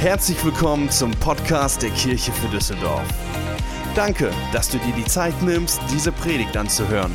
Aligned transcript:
Herzlich 0.00 0.42
willkommen 0.42 0.88
zum 0.88 1.10
Podcast 1.10 1.82
der 1.82 1.90
Kirche 1.90 2.32
für 2.32 2.48
Düsseldorf. 2.48 3.06
Danke, 3.94 4.30
dass 4.50 4.70
du 4.70 4.78
dir 4.78 4.94
die 4.94 5.04
Zeit 5.04 5.42
nimmst, 5.42 5.78
diese 5.90 6.10
Predigt 6.10 6.56
anzuhören. 6.56 7.14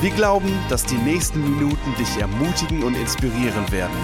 Wir 0.00 0.10
glauben, 0.10 0.56
dass 0.68 0.86
die 0.86 0.98
nächsten 0.98 1.42
Minuten 1.42 1.92
dich 1.98 2.20
ermutigen 2.20 2.84
und 2.84 2.94
inspirieren 2.94 3.72
werden. 3.72 3.96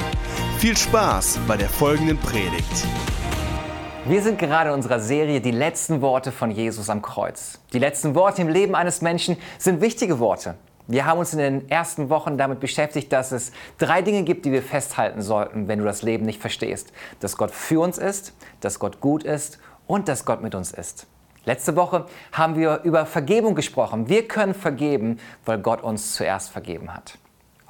Viel 0.59 0.77
Spaß 0.77 1.39
bei 1.46 1.57
der 1.57 1.68
folgenden 1.68 2.18
Predigt. 2.18 2.89
Wir 4.04 4.21
sind 4.21 4.41
gerade 4.41 4.71
in 4.71 4.75
unserer 4.75 4.98
Serie 4.98 5.41
Die 5.41 5.53
letzten 5.53 6.00
Worte 6.00 6.32
von 6.32 6.50
Jesus 6.50 6.91
am 6.91 7.03
Kreuz. 7.03 7.61
Die 7.73 7.79
letzten 7.79 8.16
Worte 8.16 8.43
im 8.43 8.48
Leben 8.48 8.75
eines 8.75 9.00
Menschen 9.00 9.37
sind 9.59 9.80
wichtige 9.80 10.19
Worte. 10.19 10.57
Wir 10.91 11.05
haben 11.05 11.18
uns 11.18 11.34
in 11.34 11.39
den 11.39 11.70
ersten 11.70 12.09
Wochen 12.09 12.39
damit 12.39 12.61
beschäftigt, 12.61 13.12
dass 13.12 13.30
es 13.30 13.52
drei 13.77 14.00
Dinge 14.00 14.23
gibt, 14.23 14.46
die 14.46 14.52
wir 14.52 14.62
festhalten 14.62 15.20
sollten, 15.20 15.68
wenn 15.68 15.79
du 15.79 15.84
das 15.84 16.01
Leben 16.01 16.24
nicht 16.24 16.41
verstehst. 16.41 16.95
Dass 17.20 17.37
Gott 17.37 17.51
für 17.51 17.80
uns 17.80 17.98
ist, 17.98 18.33
dass 18.61 18.78
Gott 18.78 19.02
gut 19.02 19.23
ist 19.23 19.59
und 19.87 20.09
dass 20.09 20.24
Gott 20.24 20.42
mit 20.42 20.55
uns 20.55 20.73
ist. 20.73 21.06
Letzte 21.45 21.77
Woche 21.77 22.06
haben 22.33 22.56
wir 22.56 22.80
über 22.84 23.05
Vergebung 23.05 23.55
gesprochen. 23.55 24.09
Wir 24.09 24.27
können 24.27 24.55
vergeben, 24.55 25.19
weil 25.45 25.59
Gott 25.59 25.83
uns 25.83 26.14
zuerst 26.14 26.51
vergeben 26.51 26.95
hat. 26.95 27.19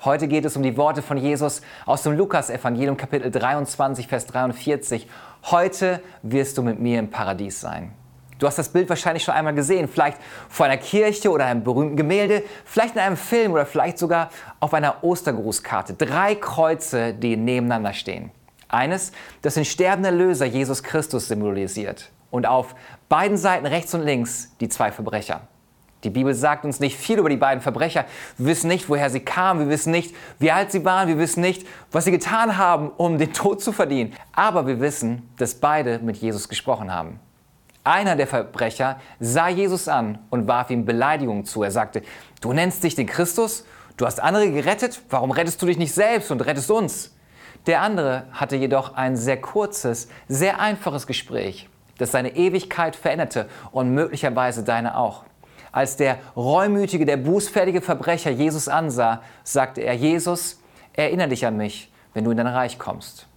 Heute 0.05 0.29
geht 0.29 0.45
es 0.45 0.57
um 0.57 0.63
die 0.63 0.77
Worte 0.77 1.03
von 1.03 1.17
Jesus 1.17 1.61
aus 1.87 2.05
dem 2.05 2.17
Lukas-Evangelium, 2.17 2.97
Kapitel 2.97 3.33
23, 3.33 4.07
Vers 4.07 4.27
43. 4.27 5.09
Heute 5.47 6.01
wirst 6.23 6.57
du 6.57 6.63
mit 6.63 6.79
mir 6.79 7.01
im 7.01 7.11
Paradies 7.11 7.61
sein. 7.61 7.93
Du 8.39 8.47
hast 8.47 8.57
das 8.57 8.69
Bild 8.69 8.89
wahrscheinlich 8.89 9.25
schon 9.25 9.35
einmal 9.35 9.55
gesehen, 9.55 9.89
vielleicht 9.89 10.19
vor 10.49 10.67
einer 10.67 10.77
Kirche 10.77 11.31
oder 11.31 11.47
einem 11.47 11.65
berühmten 11.65 11.97
Gemälde, 11.97 12.45
vielleicht 12.65 12.95
in 12.95 13.01
einem 13.01 13.17
Film 13.17 13.53
oder 13.53 13.67
vielleicht 13.67 13.99
sogar 13.99 14.31
auf 14.61 14.75
einer 14.75 15.03
Ostergrußkarte. 15.03 15.95
Drei 15.95 16.37
Kreuze, 16.37 17.13
die 17.15 17.37
nebeneinander 17.37 17.93
stehen. 17.93 18.31
Eines, 18.69 19.13
das 19.43 19.55
den 19.55 19.65
sterbenden 19.65 20.19
Erlöser 20.19 20.47
Jesus 20.47 20.83
Christus 20.83 21.27
symbolisiert. 21.27 22.11
Und 22.31 22.47
auf 22.47 22.75
beiden 23.09 23.39
Seiten 23.39 23.67
rechts 23.67 23.95
und 23.95 24.03
links 24.03 24.53
die 24.61 24.69
zwei 24.69 24.93
Verbrecher. 24.93 25.41
Die 26.05 26.11
Bibel 26.11 26.33
sagt 26.33 26.65
uns 26.65 26.79
nicht 26.79 26.97
viel 26.97 27.19
über 27.19 27.29
die 27.29 27.37
beiden 27.37 27.61
Verbrecher. 27.61 28.05
Wir 28.37 28.47
wissen 28.47 28.69
nicht, 28.69 28.89
woher 28.89 29.11
sie 29.11 29.21
kamen. 29.21 29.61
Wir 29.61 29.69
wissen 29.69 29.91
nicht, 29.91 30.15
wie 30.39 30.53
alt 30.53 30.71
sie 30.71 30.85
waren. 30.85 31.09
Wir 31.09 31.19
wissen 31.19 31.41
nicht, 31.41 31.67
was 31.91 32.05
sie 32.05 32.13
getan 32.13 32.57
haben, 32.57 32.91
um 32.91 33.19
den 33.19 33.33
Tod 33.33 33.61
zu 33.61 33.73
verdienen. 33.73 34.15
Aber 34.33 34.69
wir 34.69 34.79
wissen, 34.79 35.29
dass 35.39 35.57
beide 35.57 35.99
mit 35.99 36.19
Jesus 36.19 36.49
gesprochen 36.49 36.93
haben. 36.93 37.19
Einer 37.89 38.17
der 38.17 38.27
Verbrecher 38.27 39.01
sah 39.19 39.49
Jesus 39.49 39.89
an 39.89 40.19
und 40.29 40.47
warf 40.47 40.69
ihm 40.69 40.85
Beleidigungen 40.85 41.47
zu. 41.47 41.63
Er 41.63 41.71
sagte, 41.71 42.03
du 42.43 42.53
nennst 42.53 42.85
dich 42.85 42.95
den 42.97 43.07
Christus? 43.07 43.65
Du 43.97 44.05
hast 44.05 44.21
andere 44.21 44.53
gerettet? 44.53 45.01
Warum 45.09 45.31
rettest 45.31 45.63
du 45.63 45.65
dich 45.65 45.79
nicht 45.79 45.95
selbst 45.95 46.31
und 46.31 46.43
rettest 46.43 46.71
uns? 46.71 47.17
Der 47.67 47.81
andere 47.81 48.27
hatte 48.31 48.57
jedoch 48.57 48.95
ein 48.95 49.17
sehr 49.17 49.41
kurzes, 49.41 50.11
sehr 50.29 50.61
einfaches 50.61 51.07
Gespräch, 51.07 51.71
das 51.97 52.13
seine 52.13 52.37
Ewigkeit 52.37 52.95
veränderte 52.95 53.49
und 53.73 53.95
möglicherweise 53.95 54.65
deine 54.65 54.99
auch. 54.99 55.25
Als 55.73 55.97
der 55.97 56.19
reumütige, 56.37 57.07
der 57.07 57.17
bußfertige 57.17 57.81
Verbrecher 57.81 58.31
Jesus 58.31 58.69
ansah, 58.69 59.23
sagte 59.45 59.81
er, 59.81 59.95
Jesus, 59.95 60.61
erinnere 60.93 61.29
dich 61.31 61.47
an 61.47 61.57
mich, 61.57 61.91
wenn 62.13 62.25
du 62.25 62.33
in 62.33 62.37
dein 62.37 62.49
Reich 62.49 62.79
kommst. 62.79 63.29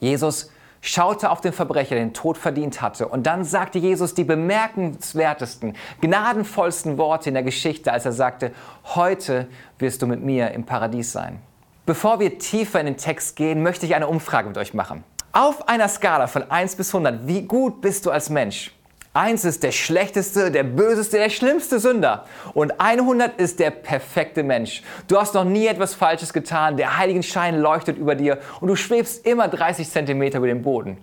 Jesus 0.00 0.50
schaute 0.84 1.30
auf 1.30 1.40
den 1.40 1.52
Verbrecher, 1.52 1.94
den 1.94 2.12
Tod 2.12 2.36
verdient 2.36 2.82
hatte. 2.82 3.08
Und 3.08 3.26
dann 3.26 3.42
sagte 3.44 3.78
Jesus 3.78 4.14
die 4.14 4.24
bemerkenswertesten, 4.24 5.76
gnadenvollsten 6.02 6.98
Worte 6.98 7.30
in 7.30 7.34
der 7.34 7.42
Geschichte, 7.42 7.90
als 7.90 8.04
er 8.04 8.12
sagte, 8.12 8.52
heute 8.94 9.48
wirst 9.78 10.02
du 10.02 10.06
mit 10.06 10.22
mir 10.22 10.50
im 10.50 10.64
Paradies 10.64 11.10
sein. 11.10 11.40
Bevor 11.86 12.20
wir 12.20 12.38
tiefer 12.38 12.80
in 12.80 12.86
den 12.86 12.96
Text 12.98 13.36
gehen, 13.36 13.62
möchte 13.62 13.86
ich 13.86 13.94
eine 13.94 14.08
Umfrage 14.08 14.48
mit 14.48 14.58
euch 14.58 14.74
machen. 14.74 15.04
Auf 15.32 15.68
einer 15.68 15.88
Skala 15.88 16.26
von 16.26 16.50
1 16.50 16.76
bis 16.76 16.94
100, 16.94 17.26
wie 17.26 17.42
gut 17.42 17.80
bist 17.80 18.04
du 18.04 18.10
als 18.10 18.28
Mensch? 18.28 18.73
Eins 19.16 19.44
ist 19.44 19.62
der 19.62 19.70
schlechteste, 19.70 20.50
der 20.50 20.64
böseste, 20.64 21.18
der 21.18 21.30
schlimmste 21.30 21.78
Sünder. 21.78 22.24
Und 22.52 22.80
100 22.80 23.40
ist 23.40 23.60
der 23.60 23.70
perfekte 23.70 24.42
Mensch. 24.42 24.82
Du 25.06 25.16
hast 25.16 25.34
noch 25.34 25.44
nie 25.44 25.68
etwas 25.68 25.94
Falsches 25.94 26.32
getan, 26.32 26.76
der 26.76 26.98
Heiligenschein 26.98 27.60
leuchtet 27.60 27.96
über 27.96 28.16
dir 28.16 28.40
und 28.60 28.66
du 28.66 28.74
schwebst 28.74 29.24
immer 29.24 29.46
30 29.46 29.88
Zentimeter 29.88 30.38
über 30.38 30.48
dem 30.48 30.62
Boden. 30.62 30.98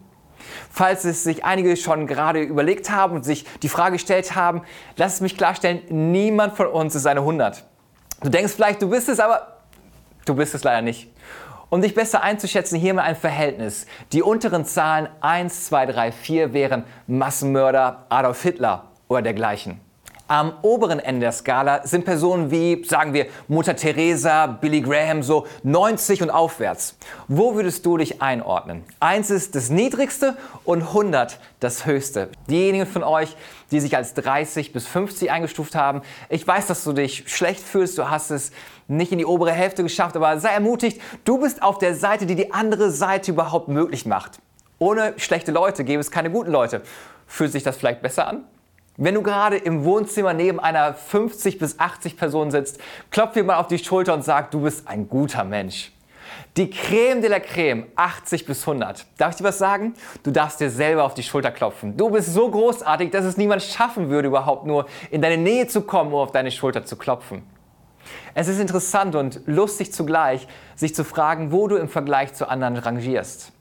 Falls 0.70 1.06
es 1.06 1.24
sich 1.24 1.46
einige 1.46 1.78
schon 1.78 2.06
gerade 2.06 2.42
überlegt 2.42 2.92
haben 2.92 3.16
und 3.16 3.24
sich 3.24 3.46
die 3.64 3.70
Frage 3.70 3.94
gestellt 3.94 4.36
haben, 4.36 4.64
lass 4.98 5.16
es 5.16 5.22
mich 5.22 5.38
klarstellen, 5.38 5.82
niemand 5.88 6.58
von 6.58 6.68
uns 6.68 6.96
ist 6.96 7.06
eine 7.06 7.22
100. 7.22 7.64
Du 8.22 8.28
denkst 8.28 8.52
vielleicht, 8.54 8.82
du 8.82 8.90
bist 8.90 9.08
es, 9.08 9.22
aber 9.22 9.60
du 10.26 10.36
bist 10.36 10.54
es 10.54 10.66
leider 10.66 10.82
nicht. 10.82 11.10
Um 11.74 11.82
dich 11.82 11.96
besser 11.96 12.22
einzuschätzen, 12.22 12.78
hier 12.78 12.94
mal 12.94 13.04
ein 13.04 13.16
Verhältnis. 13.16 13.86
Die 14.12 14.22
unteren 14.22 14.66
Zahlen 14.66 15.08
1, 15.22 15.68
2, 15.68 15.86
3, 15.86 16.12
4 16.12 16.52
wären 16.52 16.84
Massenmörder 17.08 18.08
Adolf 18.10 18.42
Hitler 18.42 18.92
oder 19.08 19.22
dergleichen. 19.22 19.80
Am 20.28 20.54
oberen 20.64 21.00
Ende 21.00 21.22
der 21.22 21.32
Skala 21.32 21.86
sind 21.86 22.04
Personen 22.04 22.52
wie, 22.52 22.84
sagen 22.86 23.14
wir, 23.14 23.28
Mutter 23.48 23.76
Teresa, 23.76 24.48
Billy 24.48 24.82
Graham, 24.82 25.24
so 25.24 25.48
90 25.64 26.22
und 26.22 26.30
aufwärts. 26.30 26.98
Wo 27.30 27.56
würdest 27.56 27.86
du 27.86 27.98
dich 27.98 28.22
einordnen? 28.22 28.84
Eins 29.00 29.30
ist 29.30 29.56
das 29.56 29.70
niedrigste 29.70 30.38
und 30.66 30.82
100 30.82 31.40
das 31.62 31.86
höchste. 31.86 32.30
Diejenigen 32.50 32.86
von 32.86 33.04
euch, 33.04 33.36
die 33.72 33.80
sich 33.80 33.96
als 33.96 34.14
30 34.14 34.74
bis 34.74 34.88
50 34.88 35.32
eingestuft 35.32 35.76
haben, 35.76 36.02
ich 36.28 36.46
weiß, 36.46 36.68
dass 36.68 36.84
du 36.84 36.94
dich 36.94 37.26
schlecht 37.28 37.62
fühlst, 37.62 37.98
du 37.98 38.10
hast 38.10 38.32
es 38.32 38.52
nicht 38.92 39.12
in 39.12 39.18
die 39.18 39.26
obere 39.26 39.52
Hälfte 39.52 39.84
geschafft, 39.84 40.16
aber 40.16 40.40
sei 40.40 40.50
ermutigt, 40.50 41.02
du 41.24 41.40
bist 41.40 41.64
auf 41.64 41.78
der 41.78 41.96
Seite, 41.96 42.26
die 42.26 42.36
die 42.36 42.54
andere 42.54 42.92
Seite 42.92 43.32
überhaupt 43.32 43.68
möglich 43.68 44.06
macht. 44.06 44.40
Ohne 44.80 45.14
schlechte 45.18 45.52
Leute 45.52 45.84
gäbe 45.84 46.00
es 46.00 46.12
keine 46.12 46.32
guten 46.32 46.52
Leute. 46.52 46.82
Fühlt 47.28 47.52
sich 47.52 47.64
das 47.64 47.78
vielleicht 47.78 48.02
besser 48.02 48.28
an? 48.28 48.44
Wenn 48.98 49.16
du 49.16 49.22
gerade 49.22 49.58
im 49.58 49.86
Wohnzimmer 49.86 50.34
neben 50.34 50.60
einer 50.60 50.94
50 50.94 51.58
bis 51.58 51.80
80 51.80 52.18
Person 52.18 52.52
sitzt, 52.52 52.80
klopf 53.10 53.34
dir 53.34 53.44
mal 53.44 53.58
auf 53.58 53.68
die 53.68 53.80
Schulter 53.80 54.14
und 54.14 54.24
sag, 54.24 54.52
du 54.52 54.62
bist 54.62 54.88
ein 54.88 55.08
guter 55.08 55.44
Mensch. 55.44 55.92
Die 56.58 56.70
Creme 56.70 57.22
de 57.22 57.30
la 57.30 57.40
Creme, 57.40 57.86
80 57.96 58.46
bis 58.46 58.68
100. 58.68 59.06
Darf 59.18 59.32
ich 59.32 59.38
dir 59.38 59.44
was 59.46 59.58
sagen? 59.58 59.94
Du 60.24 60.32
darfst 60.32 60.60
dir 60.60 60.70
selber 60.70 61.06
auf 61.06 61.14
die 61.14 61.24
Schulter 61.24 61.52
klopfen. 61.52 61.96
Du 61.96 62.10
bist 62.10 62.34
so 62.34 62.50
großartig, 62.52 63.12
dass 63.12 63.24
es 63.24 63.38
niemand 63.38 63.64
schaffen 63.64 64.10
würde, 64.10 64.28
überhaupt 64.28 64.66
nur 64.66 64.86
in 65.12 65.22
deine 65.22 65.38
Nähe 65.38 65.68
zu 65.68 65.82
kommen, 65.82 66.12
um 66.12 66.20
auf 66.20 66.32
deine 66.32 66.52
Schulter 66.52 66.84
zu 66.84 66.98
klopfen. 66.98 67.44
Es 68.34 68.48
ist 68.48 68.60
interessant 68.60 69.16
und 69.16 69.42
lustig 69.46 69.94
zugleich, 69.94 70.48
sich 70.76 70.96
zu 70.96 71.04
fragen, 71.04 71.52
wo 71.52 71.68
du 71.68 71.76
im 71.76 71.90
Vergleich 71.90 72.34
zu 72.34 72.48
anderen 72.48 72.78
rangierst. 72.78 73.52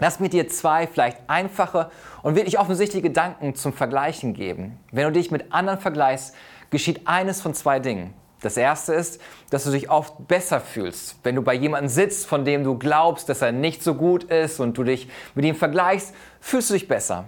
Lass 0.00 0.20
mir 0.20 0.28
dir 0.28 0.48
zwei 0.48 0.86
vielleicht 0.86 1.18
einfache 1.28 1.90
und 2.22 2.36
wirklich 2.36 2.58
offensichtliche 2.58 3.02
Gedanken 3.02 3.54
zum 3.54 3.72
Vergleichen 3.72 4.32
geben. 4.32 4.78
Wenn 4.92 5.04
du 5.04 5.12
dich 5.12 5.30
mit 5.30 5.52
anderen 5.52 5.80
vergleichst, 5.80 6.34
geschieht 6.70 7.06
eines 7.06 7.40
von 7.40 7.54
zwei 7.54 7.80
Dingen. 7.80 8.14
Das 8.40 8.56
erste 8.56 8.94
ist, 8.94 9.20
dass 9.50 9.64
du 9.64 9.72
dich 9.72 9.90
oft 9.90 10.28
besser 10.28 10.60
fühlst. 10.60 11.16
Wenn 11.24 11.34
du 11.34 11.42
bei 11.42 11.54
jemandem 11.54 11.88
sitzt, 11.88 12.26
von 12.26 12.44
dem 12.44 12.62
du 12.62 12.78
glaubst, 12.78 13.28
dass 13.28 13.42
er 13.42 13.50
nicht 13.50 13.82
so 13.82 13.94
gut 13.94 14.24
ist 14.24 14.60
und 14.60 14.78
du 14.78 14.84
dich 14.84 15.08
mit 15.34 15.44
ihm 15.44 15.56
vergleichst, 15.56 16.14
fühlst 16.40 16.70
du 16.70 16.74
dich 16.74 16.86
besser. 16.86 17.24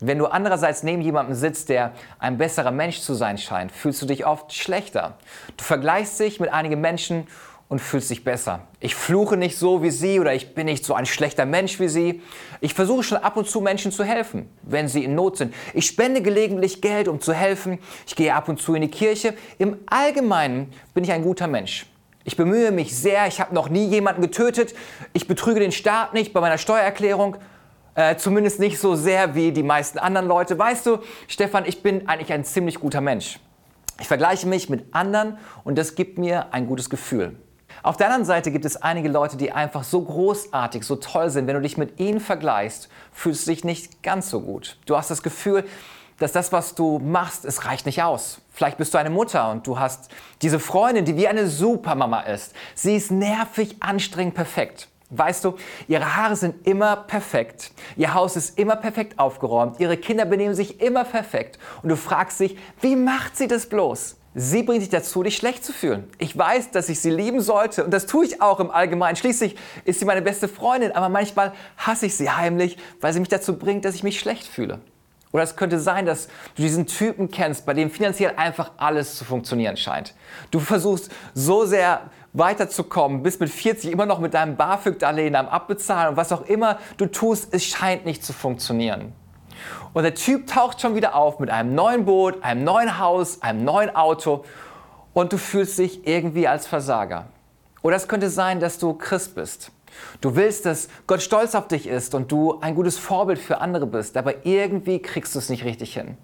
Wenn 0.00 0.18
du 0.18 0.26
andererseits 0.26 0.82
neben 0.82 1.02
jemandem 1.02 1.34
sitzt, 1.34 1.68
der 1.68 1.92
ein 2.18 2.36
besserer 2.36 2.72
Mensch 2.72 3.00
zu 3.00 3.14
sein 3.14 3.38
scheint, 3.38 3.72
fühlst 3.72 4.02
du 4.02 4.06
dich 4.06 4.26
oft 4.26 4.52
schlechter. 4.52 5.18
Du 5.56 5.64
vergleichst 5.64 6.18
dich 6.18 6.40
mit 6.40 6.52
einigen 6.52 6.80
Menschen 6.80 7.26
und 7.68 7.78
fühlst 7.80 8.10
dich 8.10 8.24
besser. 8.24 8.60
Ich 8.80 8.94
fluche 8.94 9.36
nicht 9.36 9.56
so 9.56 9.82
wie 9.82 9.90
sie 9.90 10.20
oder 10.20 10.34
ich 10.34 10.54
bin 10.54 10.66
nicht 10.66 10.84
so 10.84 10.94
ein 10.94 11.06
schlechter 11.06 11.46
Mensch 11.46 11.80
wie 11.80 11.88
sie. 11.88 12.22
Ich 12.60 12.74
versuche 12.74 13.02
schon 13.02 13.18
ab 13.18 13.36
und 13.36 13.48
zu 13.48 13.60
Menschen 13.60 13.90
zu 13.90 14.04
helfen, 14.04 14.48
wenn 14.62 14.88
sie 14.88 15.04
in 15.04 15.14
Not 15.14 15.38
sind. 15.38 15.54
Ich 15.72 15.86
spende 15.86 16.22
gelegentlich 16.22 16.82
Geld, 16.82 17.08
um 17.08 17.20
zu 17.20 17.32
helfen. 17.32 17.78
Ich 18.06 18.16
gehe 18.16 18.34
ab 18.34 18.48
und 18.48 18.60
zu 18.60 18.74
in 18.74 18.82
die 18.82 18.90
Kirche. 18.90 19.34
Im 19.58 19.78
Allgemeinen 19.86 20.72
bin 20.92 21.04
ich 21.04 21.12
ein 21.12 21.22
guter 21.22 21.46
Mensch. 21.46 21.86
Ich 22.24 22.36
bemühe 22.36 22.70
mich 22.70 22.96
sehr. 22.96 23.26
Ich 23.26 23.40
habe 23.40 23.54
noch 23.54 23.68
nie 23.68 23.86
jemanden 23.86 24.22
getötet. 24.22 24.74
Ich 25.12 25.26
betrüge 25.26 25.60
den 25.60 25.72
Staat 25.72 26.14
nicht 26.14 26.32
bei 26.32 26.40
meiner 26.40 26.58
Steuererklärung. 26.58 27.36
Äh, 27.94 28.16
zumindest 28.16 28.58
nicht 28.58 28.78
so 28.78 28.96
sehr 28.96 29.34
wie 29.34 29.52
die 29.52 29.62
meisten 29.62 29.98
anderen 29.98 30.26
Leute. 30.26 30.58
Weißt 30.58 30.84
du, 30.86 30.98
Stefan, 31.28 31.64
ich 31.66 31.82
bin 31.82 32.08
eigentlich 32.08 32.32
ein 32.32 32.44
ziemlich 32.44 32.80
guter 32.80 33.00
Mensch. 33.00 33.38
Ich 34.00 34.08
vergleiche 34.08 34.48
mich 34.48 34.68
mit 34.68 34.92
anderen 34.92 35.38
und 35.62 35.78
das 35.78 35.94
gibt 35.94 36.18
mir 36.18 36.52
ein 36.52 36.66
gutes 36.66 36.90
Gefühl. 36.90 37.36
Auf 37.82 37.96
der 37.96 38.06
anderen 38.06 38.24
Seite 38.24 38.50
gibt 38.50 38.64
es 38.64 38.76
einige 38.76 39.08
Leute, 39.08 39.36
die 39.36 39.52
einfach 39.52 39.84
so 39.84 40.02
großartig, 40.02 40.84
so 40.84 40.96
toll 40.96 41.30
sind. 41.30 41.46
Wenn 41.46 41.54
du 41.54 41.62
dich 41.62 41.76
mit 41.76 42.00
ihnen 42.00 42.20
vergleichst, 42.20 42.88
fühlst 43.12 43.46
du 43.46 43.52
dich 43.52 43.64
nicht 43.64 44.02
ganz 44.02 44.30
so 44.30 44.40
gut. 44.40 44.78
Du 44.86 44.96
hast 44.96 45.10
das 45.10 45.22
Gefühl, 45.22 45.64
dass 46.18 46.32
das, 46.32 46.52
was 46.52 46.74
du 46.74 46.98
machst, 46.98 47.44
es 47.44 47.64
reicht 47.64 47.86
nicht 47.86 48.02
aus. 48.02 48.40
Vielleicht 48.52 48.78
bist 48.78 48.94
du 48.94 48.98
eine 48.98 49.10
Mutter 49.10 49.50
und 49.50 49.66
du 49.66 49.78
hast 49.78 50.10
diese 50.42 50.60
Freundin, 50.60 51.04
die 51.04 51.16
wie 51.16 51.28
eine 51.28 51.48
Supermama 51.48 52.20
ist. 52.20 52.54
Sie 52.74 52.96
ist 52.96 53.10
nervig, 53.10 53.76
anstrengend, 53.80 54.34
perfekt. 54.34 54.88
Weißt 55.10 55.44
du, 55.44 55.56
ihre 55.86 56.16
Haare 56.16 56.34
sind 56.34 56.66
immer 56.66 56.96
perfekt, 56.96 57.72
ihr 57.96 58.14
Haus 58.14 58.36
ist 58.36 58.58
immer 58.58 58.76
perfekt 58.76 59.18
aufgeräumt, 59.18 59.78
ihre 59.78 59.96
Kinder 59.96 60.24
benehmen 60.24 60.54
sich 60.54 60.80
immer 60.80 61.04
perfekt 61.04 61.58
und 61.82 61.90
du 61.90 61.96
fragst 61.96 62.40
dich, 62.40 62.56
wie 62.80 62.96
macht 62.96 63.36
sie 63.36 63.46
das 63.46 63.68
bloß? 63.68 64.16
sie 64.34 64.62
bringt 64.62 64.82
dich 64.82 64.90
dazu, 64.90 65.22
dich 65.22 65.36
schlecht 65.36 65.64
zu 65.64 65.72
fühlen. 65.72 66.08
Ich 66.18 66.36
weiß, 66.36 66.70
dass 66.72 66.88
ich 66.88 67.00
sie 67.00 67.10
lieben 67.10 67.40
sollte 67.40 67.84
und 67.84 67.92
das 67.92 68.06
tue 68.06 68.26
ich 68.26 68.42
auch 68.42 68.60
im 68.60 68.70
Allgemeinen. 68.70 69.16
Schließlich 69.16 69.56
ist 69.84 70.00
sie 70.00 70.04
meine 70.04 70.22
beste 70.22 70.48
Freundin, 70.48 70.92
aber 70.92 71.08
manchmal 71.08 71.52
hasse 71.76 72.06
ich 72.06 72.16
sie 72.16 72.30
heimlich, 72.30 72.76
weil 73.00 73.12
sie 73.12 73.20
mich 73.20 73.28
dazu 73.28 73.56
bringt, 73.56 73.84
dass 73.84 73.94
ich 73.94 74.02
mich 74.02 74.18
schlecht 74.18 74.46
fühle. 74.46 74.80
Oder 75.32 75.42
es 75.42 75.56
könnte 75.56 75.80
sein, 75.80 76.06
dass 76.06 76.28
du 76.54 76.62
diesen 76.62 76.86
Typen 76.86 77.28
kennst, 77.28 77.66
bei 77.66 77.74
dem 77.74 77.90
finanziell 77.90 78.34
einfach 78.36 78.72
alles 78.76 79.16
zu 79.16 79.24
funktionieren 79.24 79.76
scheint. 79.76 80.14
Du 80.52 80.60
versuchst 80.60 81.10
so 81.34 81.64
sehr 81.64 82.02
weiterzukommen, 82.34 83.22
bist 83.22 83.40
mit 83.40 83.48
40 83.48 83.90
immer 83.90 84.06
noch 84.06 84.18
mit 84.18 84.34
deinem 84.34 84.56
BAföG-Darlehen 84.56 85.34
am 85.36 85.48
Abbezahlen 85.48 86.10
und 86.10 86.16
was 86.16 86.32
auch 86.32 86.42
immer 86.46 86.78
du 86.98 87.06
tust, 87.06 87.48
es 87.52 87.64
scheint 87.64 88.04
nicht 88.04 88.22
zu 88.22 88.32
funktionieren. 88.32 89.12
Und 89.94 90.02
der 90.02 90.14
Typ 90.14 90.46
taucht 90.46 90.80
schon 90.80 90.94
wieder 90.96 91.14
auf 91.14 91.38
mit 91.38 91.48
einem 91.48 91.74
neuen 91.74 92.04
Boot, 92.04 92.42
einem 92.42 92.64
neuen 92.64 92.98
Haus, 92.98 93.40
einem 93.40 93.64
neuen 93.64 93.94
Auto 93.94 94.44
und 95.14 95.32
du 95.32 95.38
fühlst 95.38 95.78
dich 95.78 96.06
irgendwie 96.06 96.46
als 96.46 96.66
Versager. 96.66 97.26
Oder 97.82 97.96
es 97.96 98.08
könnte 98.08 98.28
sein, 98.28 98.60
dass 98.60 98.78
du 98.78 98.94
Christ 98.94 99.34
bist 99.34 99.70
Du 100.20 100.36
willst, 100.36 100.66
dass 100.66 100.88
Gott 101.06 101.22
stolz 101.22 101.54
auf 101.54 101.68
dich 101.68 101.86
ist 101.86 102.14
und 102.14 102.30
du 102.30 102.60
ein 102.60 102.74
gutes 102.74 102.98
Vorbild 102.98 103.38
für 103.38 103.60
andere 103.60 103.86
bist, 103.86 104.16
aber 104.16 104.46
irgendwie 104.46 105.00
kriegst 105.00 105.34
du 105.34 105.38
es 105.38 105.48
nicht 105.48 105.64
richtig 105.64 105.94
hin. 105.94 106.16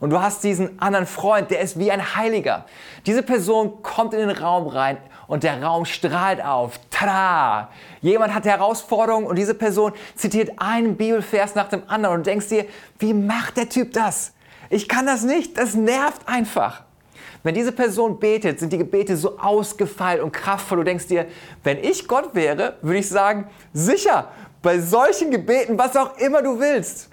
Und 0.00 0.10
du 0.10 0.20
hast 0.20 0.44
diesen 0.44 0.80
anderen 0.80 1.06
Freund, 1.06 1.50
der 1.50 1.60
ist 1.60 1.78
wie 1.78 1.90
ein 1.90 2.16
Heiliger. 2.16 2.66
Diese 3.06 3.22
Person 3.22 3.82
kommt 3.82 4.12
in 4.12 4.20
den 4.20 4.36
Raum 4.36 4.66
rein 4.66 4.98
und 5.26 5.42
der 5.42 5.62
Raum 5.62 5.84
strahlt 5.84 6.44
auf. 6.44 6.78
Tada! 6.90 7.70
Jemand 8.00 8.34
hat 8.34 8.44
Herausforderungen 8.44 9.26
und 9.26 9.36
diese 9.36 9.54
Person 9.54 9.92
zitiert 10.14 10.52
einen 10.58 10.96
Bibelvers 10.96 11.54
nach 11.54 11.68
dem 11.68 11.82
anderen 11.88 12.16
und 12.16 12.26
du 12.26 12.30
denkst 12.30 12.48
dir, 12.48 12.66
wie 12.98 13.14
macht 13.14 13.56
der 13.56 13.68
Typ 13.68 13.92
das? 13.92 14.32
Ich 14.70 14.88
kann 14.88 15.06
das 15.06 15.22
nicht, 15.22 15.58
das 15.58 15.74
nervt 15.74 16.22
einfach. 16.26 16.84
Wenn 17.42 17.54
diese 17.54 17.72
Person 17.72 18.18
betet, 18.18 18.60
sind 18.60 18.72
die 18.72 18.78
Gebete 18.78 19.16
so 19.16 19.38
ausgefeilt 19.38 20.22
und 20.22 20.32
kraftvoll. 20.32 20.78
Du 20.78 20.84
denkst 20.84 21.08
dir, 21.08 21.26
wenn 21.64 21.78
ich 21.78 22.06
Gott 22.06 22.34
wäre, 22.34 22.76
würde 22.82 22.98
ich 22.98 23.08
sagen, 23.08 23.48
sicher, 23.72 24.28
bei 24.62 24.78
solchen 24.78 25.30
Gebeten, 25.30 25.76
was 25.76 25.96
auch 25.96 26.16
immer 26.18 26.40
du 26.40 26.60
willst. 26.60 27.10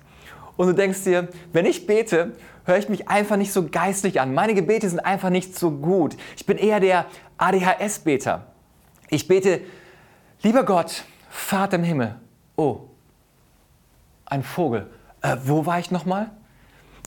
Und 0.55 0.67
du 0.67 0.73
denkst 0.73 1.03
dir, 1.03 1.29
wenn 1.51 1.65
ich 1.65 1.87
bete, 1.87 2.33
höre 2.65 2.77
ich 2.77 2.89
mich 2.89 3.09
einfach 3.09 3.37
nicht 3.37 3.51
so 3.51 3.67
geistlich 3.67 4.21
an. 4.21 4.33
Meine 4.33 4.53
Gebete 4.53 4.87
sind 4.87 4.99
einfach 4.99 5.31
nicht 5.31 5.57
so 5.57 5.71
gut. 5.71 6.15
Ich 6.37 6.45
bin 6.45 6.57
eher 6.57 6.79
der 6.79 7.05
ADHS-Beter. 7.39 8.45
Ich 9.09 9.27
bete, 9.27 9.61
lieber 10.43 10.63
Gott, 10.63 11.03
Vater 11.29 11.77
im 11.77 11.83
Himmel. 11.83 12.15
Oh, 12.55 12.81
ein 14.25 14.43
Vogel. 14.43 14.89
Äh, 15.21 15.37
wo 15.43 15.65
war 15.65 15.79
ich 15.79 15.89
nochmal? 15.89 16.29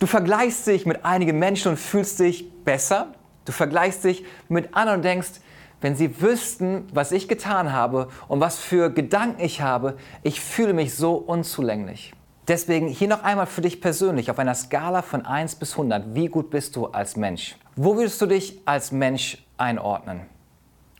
Du 0.01 0.07
vergleichst 0.07 0.67
dich 0.67 0.87
mit 0.87 1.05
einigen 1.05 1.39
Menschen 1.39 1.69
und 1.73 1.77
fühlst 1.77 2.19
dich 2.19 2.51
besser. 2.65 3.15
Du 3.45 3.53
vergleichst 3.53 4.05
dich 4.05 4.25
mit 4.49 4.75
anderen 4.75 4.99
und 4.99 5.05
denkst, 5.05 5.41
wenn 5.81 5.97
sie 5.97 6.21
wüssten, 6.21 6.89
was 6.93 7.13
ich 7.13 7.29
getan 7.29 7.73
habe 7.73 8.09
und 8.29 8.41
was 8.41 8.59
für 8.59 8.91
Gedanken 8.91 9.43
ich 9.43 9.61
habe, 9.61 9.97
ich 10.23 10.41
fühle 10.41 10.73
mich 10.73 10.95
so 10.95 11.15
unzulänglich. 11.15 12.15
Deswegen 12.49 12.89
hier 12.89 13.07
noch 13.07 13.23
einmal 13.23 13.47
für 13.47 13.61
dich 13.61 13.81
persönlich 13.81 14.29
auf 14.29 14.39
einer 14.41 14.57
Skala 14.57 15.03
von 15.03 15.25
1 15.25 15.55
bis 15.57 15.73
100, 15.73 16.17
wie 16.17 16.27
gut 16.27 16.51
bist 16.51 16.75
du 16.75 16.87
als 16.87 17.17
Mensch? 17.17 17.57
Wo 17.77 17.95
würdest 17.95 18.21
du 18.21 18.27
dich 18.27 18.59
als 18.65 18.91
Mensch 18.91 19.47
einordnen? 19.57 20.23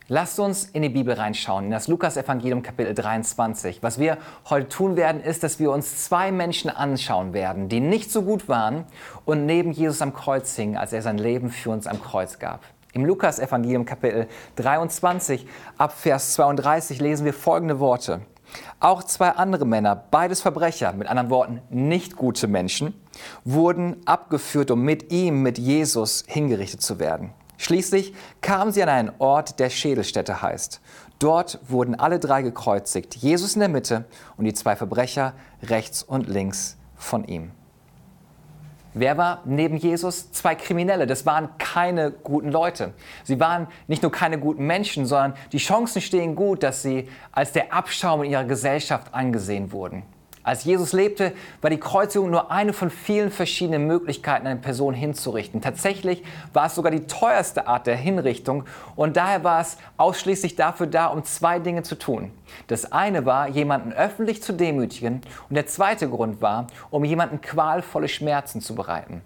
Lasst 0.07 0.39
uns 0.39 0.65
in 0.65 0.83
die 0.83 0.89
Bibel 0.89 1.13
reinschauen, 1.13 1.65
in 1.65 1.71
das 1.71 1.89
Lukas-Evangelium 1.89 2.61
Kapitel 2.61 2.93
23. 2.93 3.83
Was 3.83 3.99
wir 3.99 4.19
heute 4.49 4.69
tun 4.69 4.95
werden, 4.95 5.21
ist, 5.21 5.43
dass 5.43 5.59
wir 5.59 5.71
uns 5.71 6.05
zwei 6.05 6.31
Menschen 6.31 6.69
anschauen 6.69 7.33
werden, 7.33 7.67
die 7.67 7.81
nicht 7.81 8.09
so 8.09 8.21
gut 8.21 8.47
waren 8.47 8.85
und 9.25 9.45
neben 9.45 9.73
Jesus 9.73 10.01
am 10.01 10.13
Kreuz 10.13 10.55
hingen, 10.55 10.77
als 10.77 10.93
er 10.93 11.01
sein 11.01 11.17
Leben 11.17 11.49
für 11.49 11.71
uns 11.71 11.87
am 11.87 12.01
Kreuz 12.01 12.39
gab. 12.39 12.61
Im 12.93 13.05
Lukas-Evangelium 13.05 13.85
Kapitel 13.85 14.27
23 14.55 15.45
ab 15.77 15.93
Vers 15.93 16.33
32 16.35 17.01
lesen 17.01 17.25
wir 17.25 17.33
folgende 17.33 17.79
Worte. 17.79 18.21
Auch 18.79 19.03
zwei 19.03 19.29
andere 19.29 19.65
Männer, 19.65 19.95
beides 19.95 20.41
Verbrecher, 20.41 20.93
mit 20.93 21.07
anderen 21.07 21.29
Worten 21.29 21.61
nicht 21.69 22.15
gute 22.15 22.47
Menschen, 22.47 22.93
wurden 23.43 23.97
abgeführt, 24.05 24.71
um 24.71 24.81
mit 24.81 25.11
ihm, 25.11 25.41
mit 25.41 25.57
Jesus, 25.57 26.23
hingerichtet 26.27 26.81
zu 26.81 26.99
werden. 26.99 27.33
Schließlich 27.57 28.13
kamen 28.41 28.71
sie 28.71 28.83
an 28.83 28.89
einen 28.89 29.11
Ort, 29.19 29.59
der 29.59 29.69
Schädelstätte 29.69 30.41
heißt. 30.41 30.81
Dort 31.19 31.59
wurden 31.67 31.95
alle 31.95 32.19
drei 32.19 32.41
gekreuzigt, 32.41 33.15
Jesus 33.15 33.53
in 33.53 33.61
der 33.61 33.69
Mitte 33.69 34.05
und 34.35 34.45
die 34.45 34.53
zwei 34.53 34.75
Verbrecher 34.75 35.33
rechts 35.61 36.03
und 36.03 36.27
links 36.27 36.75
von 36.95 37.23
ihm. 37.23 37.51
Wer 38.93 39.17
war 39.17 39.41
neben 39.45 39.77
Jesus? 39.77 40.31
Zwei 40.31 40.55
Kriminelle. 40.55 41.07
Das 41.07 41.25
waren 41.25 41.49
keine 41.57 42.11
guten 42.11 42.51
Leute. 42.51 42.93
Sie 43.23 43.39
waren 43.39 43.67
nicht 43.87 44.03
nur 44.03 44.11
keine 44.11 44.39
guten 44.39 44.67
Menschen, 44.67 45.05
sondern 45.05 45.33
die 45.51 45.57
Chancen 45.57 46.01
stehen 46.01 46.35
gut, 46.35 46.63
dass 46.63 46.83
sie 46.83 47.09
als 47.31 47.51
der 47.53 47.73
Abschaum 47.73 48.23
in 48.23 48.31
ihrer 48.31 48.43
Gesellschaft 48.43 49.13
angesehen 49.13 49.71
wurden. 49.71 50.03
Als 50.43 50.65
Jesus 50.65 50.91
lebte, 50.91 51.31
war 51.61 51.69
die 51.69 51.79
Kreuzigung 51.79 52.29
nur 52.29 52.51
eine 52.51 52.73
von 52.73 52.89
vielen 52.89 53.31
verschiedenen 53.31 53.87
Möglichkeiten, 53.87 54.45
eine 54.45 54.59
Person 54.59 54.93
hinzurichten. 54.93 55.61
Tatsächlich 55.61 56.21
war 56.51 56.65
es 56.65 56.75
sogar 56.75 56.91
die 56.91 57.07
teuerste 57.07 57.65
Art 57.65 57.87
der 57.87 57.95
Hinrichtung 57.95 58.65
und 58.97 59.15
daher 59.15 59.45
war 59.45 59.61
es 59.61 59.77
ausschließlich 59.95 60.57
dafür 60.57 60.87
da, 60.87 61.07
um 61.07 61.23
zwei 61.23 61.59
Dinge 61.59 61.83
zu 61.83 61.95
tun. 61.95 62.31
Das 62.67 62.91
eine 62.91 63.25
war, 63.25 63.47
jemanden 63.47 63.93
öffentlich 63.93 64.43
zu 64.43 64.51
demütigen 64.51 65.21
und 65.47 65.55
der 65.55 65.67
zweite 65.67 66.09
Grund 66.09 66.41
war, 66.41 66.67
um 66.89 67.05
jemanden 67.05 67.39
qualvolle 67.39 68.09
Schmerzen 68.09 68.59
zu 68.59 68.75
bereiten. 68.75 69.21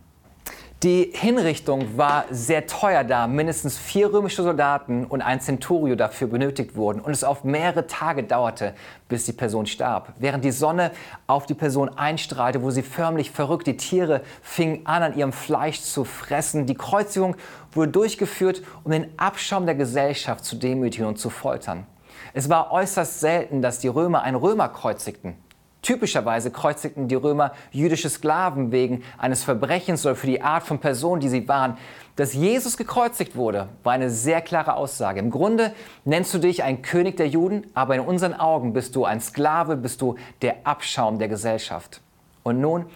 Die 0.83 1.11
Hinrichtung 1.11 1.97
war 1.97 2.25
sehr 2.29 2.67
teuer, 2.67 3.03
da 3.03 3.25
mindestens 3.25 3.79
vier 3.79 4.13
römische 4.13 4.43
Soldaten 4.43 5.05
und 5.05 5.23
ein 5.23 5.41
Centurio 5.41 5.95
dafür 5.95 6.27
benötigt 6.27 6.75
wurden 6.75 7.01
und 7.01 7.13
es 7.13 7.23
auf 7.23 7.43
mehrere 7.43 7.87
Tage 7.87 8.21
dauerte, 8.21 8.75
bis 9.09 9.25
die 9.25 9.33
Person 9.33 9.65
starb. 9.65 10.13
Während 10.19 10.45
die 10.45 10.51
Sonne 10.51 10.91
auf 11.25 11.47
die 11.47 11.55
Person 11.55 11.89
einstrahlte, 11.89 12.61
wo 12.61 12.69
sie 12.69 12.83
förmlich 12.83 13.31
verrückt, 13.31 13.65
die 13.65 13.75
Tiere 13.75 14.21
fingen 14.43 14.85
an, 14.85 15.01
an 15.01 15.17
ihrem 15.17 15.33
Fleisch 15.33 15.81
zu 15.81 16.03
fressen. 16.03 16.67
Die 16.67 16.75
Kreuzigung 16.75 17.37
wurde 17.71 17.89
durchgeführt, 17.89 18.61
um 18.83 18.91
den 18.91 19.07
Abschaum 19.17 19.65
der 19.65 19.73
Gesellschaft 19.73 20.45
zu 20.45 20.57
demütigen 20.57 21.07
und 21.07 21.17
zu 21.17 21.31
foltern. 21.31 21.87
Es 22.35 22.49
war 22.49 22.71
äußerst 22.71 23.19
selten, 23.19 23.63
dass 23.63 23.79
die 23.79 23.87
Römer 23.87 24.21
einen 24.21 24.37
Römer 24.37 24.69
kreuzigten. 24.69 25.37
Typischerweise 25.87 26.51
kreuzigten 26.51 27.07
die 27.07 27.15
Römer 27.15 27.53
jüdische 27.71 28.09
Sklaven 28.09 28.73
wegen 28.73 29.03
eines 29.17 29.45
Verbrechens 29.45 30.05
oder 30.05 30.17
für 30.17 30.27
die 30.27 30.41
Art 30.41 30.63
von 30.63 30.79
Person, 30.79 31.21
die 31.21 31.29
sie 31.29 31.47
waren. 31.47 31.77
Dass 32.17 32.33
Jesus 32.33 32.75
gekreuzigt 32.75 33.37
wurde, 33.37 33.69
war 33.83 33.93
eine 33.93 34.09
sehr 34.09 34.41
klare 34.41 34.75
Aussage. 34.75 35.21
Im 35.21 35.31
Grunde 35.31 35.73
nennst 36.03 36.33
du 36.33 36.39
dich 36.39 36.61
ein 36.61 36.81
König 36.81 37.15
der 37.15 37.29
Juden, 37.29 37.67
aber 37.73 37.95
in 37.95 38.01
unseren 38.01 38.33
Augen 38.33 38.73
bist 38.73 38.97
du 38.97 39.05
ein 39.05 39.21
Sklave, 39.21 39.77
bist 39.77 40.01
du 40.01 40.17
der 40.41 40.57
Abschaum 40.65 41.19
der 41.19 41.29
Gesellschaft. 41.29 42.01
Und 42.43 42.59
nun 42.59 42.87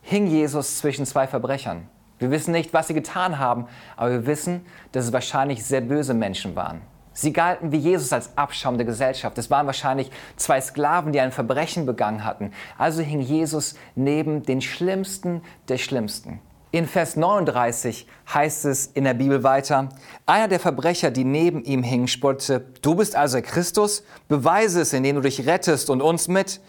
hing 0.00 0.26
Jesus 0.26 0.78
zwischen 0.78 1.04
zwei 1.04 1.26
Verbrechern. 1.26 1.88
Wir 2.18 2.30
wissen 2.30 2.52
nicht, 2.52 2.72
was 2.72 2.86
sie 2.88 2.94
getan 2.94 3.38
haben, 3.38 3.66
aber 3.98 4.12
wir 4.12 4.26
wissen, 4.26 4.64
dass 4.92 5.04
es 5.04 5.12
wahrscheinlich 5.12 5.62
sehr 5.62 5.82
böse 5.82 6.14
Menschen 6.14 6.56
waren. 6.56 6.80
Sie 7.20 7.34
galten 7.34 7.70
wie 7.70 7.76
Jesus 7.76 8.14
als 8.14 8.30
Abschaum 8.38 8.78
der 8.78 8.86
Gesellschaft. 8.86 9.36
Es 9.36 9.50
waren 9.50 9.66
wahrscheinlich 9.66 10.10
zwei 10.36 10.58
Sklaven, 10.58 11.12
die 11.12 11.20
ein 11.20 11.32
Verbrechen 11.32 11.84
begangen 11.84 12.24
hatten. 12.24 12.50
Also 12.78 13.02
hing 13.02 13.20
Jesus 13.20 13.74
neben 13.94 14.42
den 14.42 14.62
Schlimmsten 14.62 15.42
der 15.68 15.76
Schlimmsten. 15.76 16.40
In 16.72 16.86
Vers 16.86 17.16
39 17.16 18.06
heißt 18.32 18.64
es 18.64 18.86
in 18.86 19.04
der 19.04 19.12
Bibel 19.12 19.42
weiter, 19.42 19.90
einer 20.24 20.48
der 20.48 20.60
Verbrecher, 20.60 21.10
die 21.10 21.24
neben 21.24 21.62
ihm 21.62 21.82
hingen, 21.82 22.08
spottete, 22.08 22.64
du 22.80 22.94
bist 22.94 23.16
also 23.16 23.42
Christus, 23.42 24.02
beweise 24.28 24.80
es, 24.80 24.94
indem 24.94 25.16
du 25.16 25.22
dich 25.22 25.46
rettest 25.46 25.90
und 25.90 26.00
uns 26.00 26.26
mit. 26.26 26.60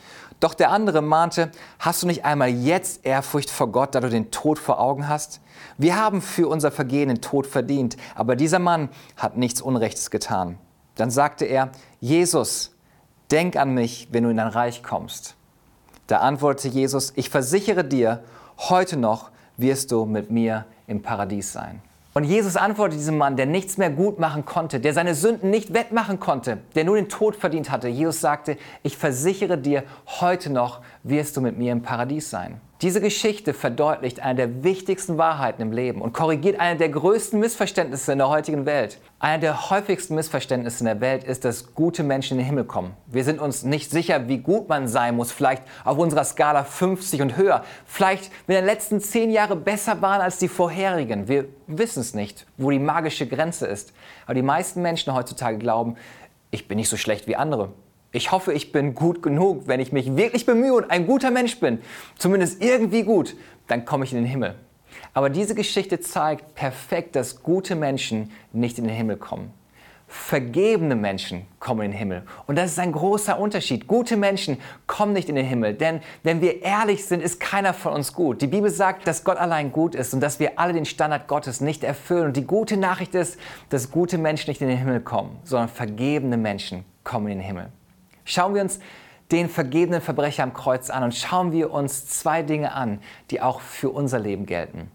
Doch 0.41 0.55
der 0.55 0.71
andere 0.71 1.03
mahnte, 1.03 1.51
hast 1.77 2.01
du 2.01 2.07
nicht 2.07 2.25
einmal 2.25 2.49
jetzt 2.49 3.05
Ehrfurcht 3.05 3.51
vor 3.51 3.71
Gott, 3.71 3.93
da 3.93 3.99
du 3.99 4.09
den 4.09 4.31
Tod 4.31 4.57
vor 4.57 4.79
Augen 4.79 5.07
hast? 5.07 5.39
Wir 5.77 5.95
haben 5.95 6.19
für 6.19 6.47
unser 6.47 6.71
Vergehen 6.71 7.09
den 7.09 7.21
Tod 7.21 7.45
verdient, 7.45 7.95
aber 8.15 8.35
dieser 8.35 8.57
Mann 8.57 8.89
hat 9.15 9.37
nichts 9.37 9.61
Unrechtes 9.61 10.09
getan. 10.09 10.57
Dann 10.95 11.11
sagte 11.11 11.45
er, 11.45 11.69
Jesus, 11.99 12.75
denk 13.29 13.55
an 13.55 13.75
mich, 13.75 14.07
wenn 14.11 14.23
du 14.23 14.31
in 14.31 14.37
dein 14.37 14.47
Reich 14.47 14.81
kommst. 14.81 15.35
Da 16.07 16.17
antwortete 16.17 16.69
Jesus, 16.69 17.13
ich 17.15 17.29
versichere 17.29 17.83
dir, 17.85 18.23
heute 18.57 18.97
noch 18.97 19.29
wirst 19.57 19.91
du 19.91 20.05
mit 20.05 20.31
mir 20.31 20.65
im 20.87 21.03
Paradies 21.03 21.53
sein. 21.53 21.83
Und 22.13 22.25
Jesus 22.25 22.57
antwortete 22.57 22.97
diesem 22.97 23.17
Mann, 23.17 23.37
der 23.37 23.45
nichts 23.45 23.77
mehr 23.77 23.89
gut 23.89 24.19
machen 24.19 24.43
konnte, 24.43 24.81
der 24.81 24.93
seine 24.93 25.15
Sünden 25.15 25.49
nicht 25.49 25.73
wettmachen 25.73 26.19
konnte, 26.19 26.57
der 26.75 26.83
nur 26.83 26.97
den 26.97 27.07
Tod 27.07 27.37
verdient 27.37 27.71
hatte. 27.71 27.87
Jesus 27.87 28.19
sagte, 28.19 28.57
ich 28.83 28.97
versichere 28.97 29.57
dir, 29.57 29.83
heute 30.19 30.51
noch 30.51 30.81
wirst 31.03 31.37
du 31.37 31.41
mit 31.41 31.57
mir 31.57 31.71
im 31.71 31.83
Paradies 31.83 32.29
sein. 32.29 32.59
Diese 32.81 32.99
Geschichte 32.99 33.53
verdeutlicht 33.53 34.21
eine 34.21 34.37
der 34.37 34.63
wichtigsten 34.63 35.19
Wahrheiten 35.19 35.61
im 35.61 35.71
Leben 35.71 36.01
und 36.01 36.13
korrigiert 36.13 36.59
eine 36.59 36.79
der 36.79 36.89
größten 36.89 37.39
Missverständnisse 37.39 38.13
in 38.13 38.17
der 38.17 38.29
heutigen 38.29 38.65
Welt. 38.65 38.97
Einer 39.19 39.37
der 39.37 39.69
häufigsten 39.69 40.15
Missverständnisse 40.15 40.79
in 40.79 40.85
der 40.85 40.99
Welt 40.99 41.23
ist, 41.23 41.45
dass 41.45 41.75
gute 41.75 42.01
Menschen 42.01 42.33
in 42.33 42.37
den 42.39 42.47
Himmel 42.47 42.63
kommen. 42.63 42.95
Wir 43.05 43.23
sind 43.23 43.39
uns 43.39 43.61
nicht 43.61 43.91
sicher, 43.91 44.27
wie 44.27 44.39
gut 44.39 44.67
man 44.67 44.87
sein 44.87 45.15
muss, 45.15 45.31
vielleicht 45.31 45.61
auf 45.85 45.99
unserer 45.99 46.23
Skala 46.23 46.63
50 46.63 47.21
und 47.21 47.37
höher, 47.37 47.63
vielleicht 47.85 48.31
wenn 48.47 48.59
die 48.59 48.65
letzten 48.67 48.99
zehn 48.99 49.29
Jahre 49.29 49.55
besser 49.55 50.01
waren 50.01 50.21
als 50.21 50.39
die 50.39 50.47
vorherigen. 50.47 51.27
Wir 51.27 51.45
wissen 51.67 51.99
es 51.99 52.15
nicht, 52.15 52.47
wo 52.57 52.71
die 52.71 52.79
magische 52.79 53.27
Grenze 53.27 53.67
ist. 53.67 53.93
Aber 54.25 54.33
die 54.33 54.41
meisten 54.41 54.81
Menschen 54.81 55.13
heutzutage 55.13 55.59
glauben, 55.59 55.97
ich 56.49 56.67
bin 56.67 56.77
nicht 56.77 56.89
so 56.89 56.97
schlecht 56.97 57.27
wie 57.27 57.35
andere. 57.35 57.69
Ich 58.13 58.31
hoffe, 58.31 58.51
ich 58.51 58.73
bin 58.73 58.93
gut 58.93 59.23
genug. 59.23 59.67
Wenn 59.67 59.79
ich 59.79 59.93
mich 59.93 60.15
wirklich 60.17 60.45
bemühe 60.45 60.73
und 60.73 60.91
ein 60.91 61.07
guter 61.07 61.31
Mensch 61.31 61.59
bin, 61.59 61.79
zumindest 62.17 62.61
irgendwie 62.61 63.03
gut, 63.03 63.35
dann 63.67 63.85
komme 63.85 64.03
ich 64.03 64.11
in 64.11 64.19
den 64.19 64.27
Himmel. 64.27 64.55
Aber 65.13 65.29
diese 65.29 65.55
Geschichte 65.55 65.99
zeigt 66.01 66.55
perfekt, 66.55 67.15
dass 67.15 67.41
gute 67.41 67.75
Menschen 67.75 68.31
nicht 68.51 68.77
in 68.77 68.85
den 68.85 68.95
Himmel 68.95 69.15
kommen. 69.15 69.53
Vergebene 70.07 70.97
Menschen 70.97 71.47
kommen 71.59 71.83
in 71.83 71.91
den 71.91 71.97
Himmel. 71.97 72.23
Und 72.45 72.57
das 72.57 72.71
ist 72.71 72.79
ein 72.79 72.91
großer 72.91 73.39
Unterschied. 73.39 73.87
Gute 73.87 74.17
Menschen 74.17 74.57
kommen 74.87 75.13
nicht 75.13 75.29
in 75.29 75.35
den 75.35 75.45
Himmel. 75.45 75.73
Denn 75.73 76.01
wenn 76.23 76.41
wir 76.41 76.63
ehrlich 76.63 77.05
sind, 77.05 77.23
ist 77.23 77.39
keiner 77.39 77.73
von 77.73 77.93
uns 77.93 78.11
gut. 78.11 78.41
Die 78.41 78.47
Bibel 78.47 78.69
sagt, 78.69 79.07
dass 79.07 79.23
Gott 79.23 79.37
allein 79.37 79.71
gut 79.71 79.95
ist 79.95 80.13
und 80.13 80.19
dass 80.19 80.37
wir 80.41 80.59
alle 80.59 80.73
den 80.73 80.83
Standard 80.83 81.29
Gottes 81.29 81.61
nicht 81.61 81.85
erfüllen. 81.85 82.25
Und 82.25 82.35
die 82.35 82.45
gute 82.45 82.75
Nachricht 82.75 83.15
ist, 83.15 83.39
dass 83.69 83.89
gute 83.89 84.17
Menschen 84.17 84.49
nicht 84.49 84.61
in 84.61 84.67
den 84.67 84.77
Himmel 84.77 84.99
kommen, 84.99 85.39
sondern 85.45 85.69
vergebene 85.69 86.35
Menschen 86.35 86.83
kommen 87.05 87.27
in 87.27 87.37
den 87.37 87.47
Himmel. 87.47 87.71
Schauen 88.31 88.55
wir 88.55 88.61
uns 88.61 88.79
den 89.29 89.49
vergebenen 89.49 89.99
Verbrecher 89.99 90.43
am 90.43 90.53
Kreuz 90.53 90.89
an 90.89 91.03
und 91.03 91.13
schauen 91.13 91.51
wir 91.51 91.71
uns 91.71 92.07
zwei 92.07 92.43
Dinge 92.43 92.71
an, 92.71 93.01
die 93.29 93.41
auch 93.41 93.59
für 93.59 93.89
unser 93.89 94.19
Leben 94.19 94.45
gelten. 94.45 94.89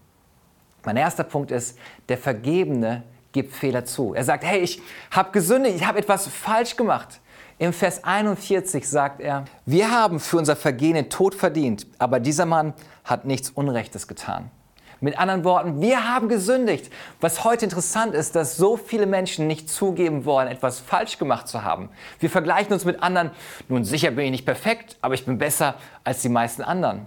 Mein 0.83 0.97
erster 0.97 1.23
Punkt 1.23 1.51
ist, 1.51 1.77
der 2.09 2.17
Vergebene 2.17 3.03
gibt 3.33 3.53
Fehler 3.53 3.85
zu. 3.85 4.15
Er 4.15 4.23
sagt, 4.23 4.43
hey, 4.43 4.61
ich 4.61 4.81
habe 5.11 5.31
gesündigt, 5.31 5.75
ich 5.75 5.85
habe 5.85 5.99
etwas 5.99 6.25
falsch 6.27 6.77
gemacht. 6.77 7.19
Im 7.59 7.73
Vers 7.73 8.03
41 8.03 8.89
sagt 8.89 9.21
er, 9.21 9.45
wir 9.67 9.91
haben 9.91 10.19
für 10.19 10.37
unser 10.37 10.55
Vergehen 10.55 10.95
den 10.95 11.11
Tod 11.11 11.35
verdient, 11.35 11.85
aber 11.99 12.19
dieser 12.19 12.47
Mann 12.47 12.73
hat 13.03 13.25
nichts 13.25 13.51
Unrechtes 13.51 14.07
getan. 14.07 14.49
Mit 14.99 15.19
anderen 15.19 15.43
Worten, 15.43 15.79
wir 15.79 16.11
haben 16.11 16.27
gesündigt. 16.27 16.91
Was 17.21 17.43
heute 17.43 17.65
interessant 17.65 18.15
ist, 18.15 18.35
dass 18.35 18.57
so 18.57 18.77
viele 18.77 19.05
Menschen 19.05 19.45
nicht 19.45 19.69
zugeben 19.69 20.25
wollen, 20.25 20.47
etwas 20.47 20.79
falsch 20.79 21.19
gemacht 21.19 21.47
zu 21.47 21.63
haben. 21.63 21.89
Wir 22.19 22.29
vergleichen 22.29 22.73
uns 22.73 22.83
mit 22.83 23.03
anderen. 23.03 23.31
Nun, 23.67 23.83
sicher 23.83 24.11
bin 24.11 24.25
ich 24.25 24.31
nicht 24.31 24.45
perfekt, 24.45 24.97
aber 25.01 25.13
ich 25.13 25.25
bin 25.25 25.37
besser 25.37 25.75
als 26.03 26.21
die 26.21 26.29
meisten 26.29 26.63
anderen. 26.63 27.05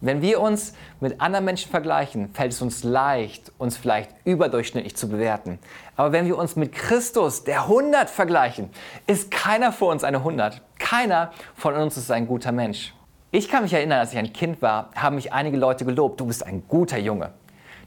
Wenn 0.00 0.20
wir 0.20 0.40
uns 0.40 0.74
mit 1.00 1.20
anderen 1.20 1.46
Menschen 1.46 1.70
vergleichen, 1.70 2.30
fällt 2.32 2.52
es 2.52 2.60
uns 2.60 2.84
leicht, 2.84 3.50
uns 3.56 3.76
vielleicht 3.76 4.10
überdurchschnittlich 4.24 4.94
zu 4.94 5.08
bewerten. 5.08 5.58
Aber 5.96 6.12
wenn 6.12 6.26
wir 6.26 6.36
uns 6.36 6.54
mit 6.54 6.72
Christus, 6.72 7.44
der 7.44 7.62
100, 7.62 8.10
vergleichen, 8.10 8.70
ist 9.06 9.30
keiner 9.30 9.72
von 9.72 9.92
uns 9.92 10.04
eine 10.04 10.18
100. 10.18 10.60
Keiner 10.78 11.32
von 11.54 11.74
uns 11.74 11.96
ist 11.96 12.10
ein 12.10 12.26
guter 12.26 12.52
Mensch. 12.52 12.94
Ich 13.32 13.48
kann 13.48 13.64
mich 13.64 13.72
erinnern, 13.72 13.98
als 13.98 14.12
ich 14.12 14.18
ein 14.18 14.32
Kind 14.32 14.62
war, 14.62 14.90
haben 14.94 15.16
mich 15.16 15.32
einige 15.32 15.56
Leute 15.56 15.84
gelobt, 15.84 16.20
du 16.20 16.26
bist 16.26 16.46
ein 16.46 16.62
guter 16.68 16.98
Junge. 16.98 17.32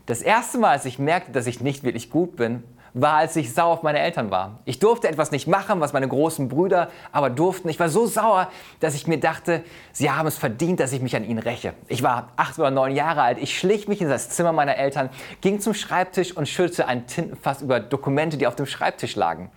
Das 0.05 0.21
erste 0.21 0.57
Mal, 0.57 0.71
als 0.71 0.85
ich 0.85 0.99
merkte, 0.99 1.31
dass 1.31 1.47
ich 1.47 1.61
nicht 1.61 1.83
wirklich 1.83 2.09
gut 2.09 2.35
bin, 2.35 2.63
war, 2.93 3.15
als 3.15 3.35
ich 3.35 3.53
sauer 3.53 3.73
auf 3.73 3.83
meine 3.83 3.99
Eltern 3.99 4.31
war. 4.31 4.59
Ich 4.65 4.79
durfte 4.79 5.07
etwas 5.07 5.31
nicht 5.31 5.47
machen, 5.47 5.79
was 5.79 5.93
meine 5.93 6.07
großen 6.07 6.49
Brüder 6.49 6.89
aber 7.11 7.29
durften. 7.29 7.69
Ich 7.69 7.79
war 7.79 7.89
so 7.89 8.05
sauer, 8.05 8.49
dass 8.79 8.95
ich 8.95 9.07
mir 9.07 9.19
dachte, 9.19 9.63
sie 9.91 10.11
haben 10.11 10.27
es 10.27 10.37
verdient, 10.37 10.79
dass 10.79 10.91
ich 10.91 11.01
mich 11.01 11.15
an 11.15 11.23
ihnen 11.23 11.39
räche. 11.39 11.73
Ich 11.87 12.03
war 12.03 12.29
acht 12.35 12.57
oder 12.59 12.71
neun 12.71 12.95
Jahre 12.95 13.21
alt. 13.21 13.37
Ich 13.39 13.57
schlich 13.57 13.87
mich 13.87 14.01
in 14.01 14.09
das 14.09 14.29
Zimmer 14.29 14.51
meiner 14.51 14.77
Eltern, 14.77 15.09
ging 15.41 15.59
zum 15.59 15.73
Schreibtisch 15.73 16.35
und 16.35 16.47
schüttete 16.47 16.87
ein 16.87 17.07
Tintenfass 17.07 17.61
über 17.61 17.79
Dokumente, 17.79 18.37
die 18.37 18.47
auf 18.47 18.55
dem 18.55 18.65
Schreibtisch 18.65 19.15
lagen. 19.15 19.51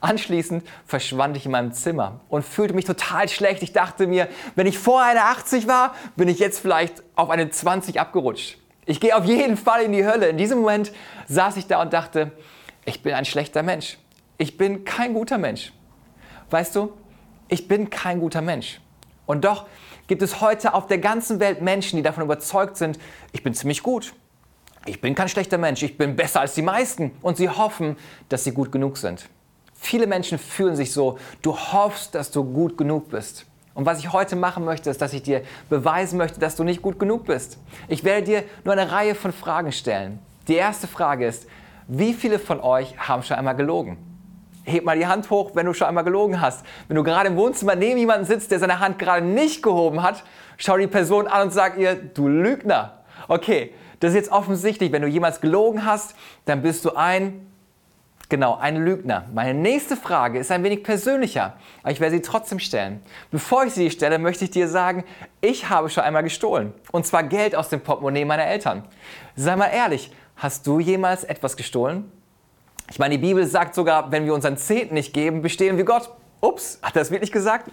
Anschließend 0.00 0.64
verschwand 0.86 1.36
ich 1.36 1.44
in 1.44 1.52
meinem 1.52 1.72
Zimmer 1.72 2.20
und 2.28 2.44
fühlte 2.44 2.74
mich 2.74 2.84
total 2.84 3.28
schlecht. 3.28 3.62
Ich 3.62 3.72
dachte 3.72 4.06
mir, 4.06 4.28
wenn 4.54 4.66
ich 4.66 4.78
vorher 4.78 5.10
eine 5.10 5.24
80 5.24 5.66
war, 5.68 5.94
bin 6.16 6.28
ich 6.28 6.38
jetzt 6.38 6.60
vielleicht 6.60 7.02
auf 7.16 7.30
eine 7.30 7.50
20 7.50 8.00
abgerutscht. 8.00 8.58
Ich 8.86 9.00
gehe 9.00 9.14
auf 9.14 9.24
jeden 9.24 9.56
Fall 9.56 9.82
in 9.82 9.92
die 9.92 10.06
Hölle. 10.06 10.28
In 10.28 10.38
diesem 10.38 10.60
Moment 10.60 10.92
saß 11.26 11.56
ich 11.58 11.66
da 11.66 11.82
und 11.82 11.92
dachte, 11.92 12.32
ich 12.88 13.02
bin 13.02 13.12
ein 13.14 13.26
schlechter 13.26 13.62
Mensch. 13.62 13.98
Ich 14.38 14.56
bin 14.56 14.84
kein 14.84 15.12
guter 15.12 15.36
Mensch. 15.36 15.72
Weißt 16.50 16.74
du, 16.74 16.92
ich 17.48 17.68
bin 17.68 17.90
kein 17.90 18.18
guter 18.18 18.40
Mensch. 18.40 18.80
Und 19.26 19.44
doch 19.44 19.66
gibt 20.06 20.22
es 20.22 20.40
heute 20.40 20.72
auf 20.72 20.86
der 20.86 20.96
ganzen 20.96 21.38
Welt 21.38 21.60
Menschen, 21.60 21.96
die 21.96 22.02
davon 22.02 22.24
überzeugt 22.24 22.78
sind, 22.78 22.98
ich 23.32 23.42
bin 23.42 23.52
ziemlich 23.52 23.82
gut. 23.82 24.14
Ich 24.86 25.02
bin 25.02 25.14
kein 25.14 25.28
schlechter 25.28 25.58
Mensch, 25.58 25.82
ich 25.82 25.98
bin 25.98 26.16
besser 26.16 26.40
als 26.40 26.54
die 26.54 26.62
meisten. 26.62 27.10
Und 27.20 27.36
sie 27.36 27.50
hoffen, 27.50 27.98
dass 28.30 28.44
sie 28.44 28.52
gut 28.52 28.72
genug 28.72 28.96
sind. 28.96 29.28
Viele 29.74 30.06
Menschen 30.06 30.38
fühlen 30.38 30.74
sich 30.74 30.92
so, 30.92 31.18
du 31.42 31.54
hoffst, 31.54 32.14
dass 32.14 32.30
du 32.30 32.42
gut 32.42 32.78
genug 32.78 33.10
bist. 33.10 33.44
Und 33.74 33.84
was 33.84 33.98
ich 33.98 34.12
heute 34.12 34.34
machen 34.34 34.64
möchte, 34.64 34.88
ist, 34.88 35.02
dass 35.02 35.12
ich 35.12 35.22
dir 35.22 35.42
beweisen 35.68 36.16
möchte, 36.16 36.40
dass 36.40 36.56
du 36.56 36.64
nicht 36.64 36.80
gut 36.80 36.98
genug 36.98 37.26
bist. 37.26 37.58
Ich 37.86 38.02
werde 38.02 38.24
dir 38.24 38.44
nur 38.64 38.72
eine 38.72 38.90
Reihe 38.90 39.14
von 39.14 39.32
Fragen 39.32 39.72
stellen. 39.72 40.20
Die 40.48 40.54
erste 40.54 40.86
Frage 40.86 41.26
ist, 41.26 41.46
wie 41.88 42.12
viele 42.12 42.38
von 42.38 42.60
euch 42.60 42.96
haben 42.98 43.22
schon 43.22 43.36
einmal 43.36 43.56
gelogen? 43.56 43.98
Heb 44.64 44.84
mal 44.84 44.98
die 44.98 45.06
Hand 45.06 45.30
hoch, 45.30 45.52
wenn 45.54 45.64
du 45.64 45.72
schon 45.72 45.88
einmal 45.88 46.04
gelogen 46.04 46.40
hast. 46.40 46.64
Wenn 46.86 46.96
du 46.96 47.02
gerade 47.02 47.28
im 47.28 47.36
Wohnzimmer 47.36 47.74
neben 47.74 47.98
jemandem 47.98 48.26
sitzt, 48.26 48.50
der 48.50 48.58
seine 48.58 48.78
Hand 48.78 48.98
gerade 48.98 49.24
nicht 49.24 49.62
gehoben 49.62 50.02
hat, 50.02 50.22
schau 50.58 50.76
die 50.76 50.86
Person 50.86 51.26
an 51.26 51.46
und 51.46 51.50
sag 51.52 51.78
ihr, 51.78 51.94
du 51.94 52.28
Lügner. 52.28 52.98
Okay, 53.26 53.72
das 54.00 54.10
ist 54.10 54.16
jetzt 54.16 54.32
offensichtlich. 54.32 54.92
Wenn 54.92 55.00
du 55.00 55.08
jemals 55.08 55.40
gelogen 55.40 55.86
hast, 55.86 56.14
dann 56.44 56.60
bist 56.60 56.84
du 56.84 56.94
ein 56.94 57.48
Genau, 58.30 58.58
ein 58.58 58.76
Lügner. 58.76 59.24
Meine 59.32 59.58
nächste 59.58 59.96
Frage 59.96 60.38
ist 60.38 60.50
ein 60.50 60.62
wenig 60.62 60.82
persönlicher, 60.82 61.54
aber 61.82 61.92
ich 61.92 62.00
werde 62.00 62.16
sie 62.16 62.20
trotzdem 62.20 62.58
stellen. 62.58 63.00
Bevor 63.30 63.64
ich 63.64 63.72
sie 63.72 63.90
stelle, 63.90 64.18
möchte 64.18 64.44
ich 64.44 64.50
dir 64.50 64.68
sagen, 64.68 65.04
ich 65.40 65.70
habe 65.70 65.88
schon 65.88 66.04
einmal 66.04 66.22
gestohlen. 66.22 66.74
Und 66.92 67.06
zwar 67.06 67.22
Geld 67.22 67.56
aus 67.56 67.70
dem 67.70 67.80
Portemonnaie 67.80 68.26
meiner 68.26 68.44
Eltern. 68.44 68.84
Sei 69.34 69.56
mal 69.56 69.68
ehrlich, 69.68 70.12
hast 70.38 70.66
du 70.66 70.80
jemals 70.80 71.24
etwas 71.24 71.56
gestohlen? 71.56 72.10
Ich 72.90 72.98
meine, 72.98 73.18
die 73.18 73.26
Bibel 73.26 73.46
sagt 73.46 73.74
sogar, 73.74 74.10
wenn 74.10 74.24
wir 74.24 74.32
unseren 74.32 74.56
Zehnten 74.56 74.94
nicht 74.94 75.12
geben, 75.12 75.42
bestehen 75.42 75.76
wir 75.76 75.84
Gott. 75.84 76.10
Ups, 76.40 76.78
hat 76.80 76.96
er 76.96 77.02
das 77.02 77.10
wirklich 77.10 77.32
gesagt? 77.32 77.70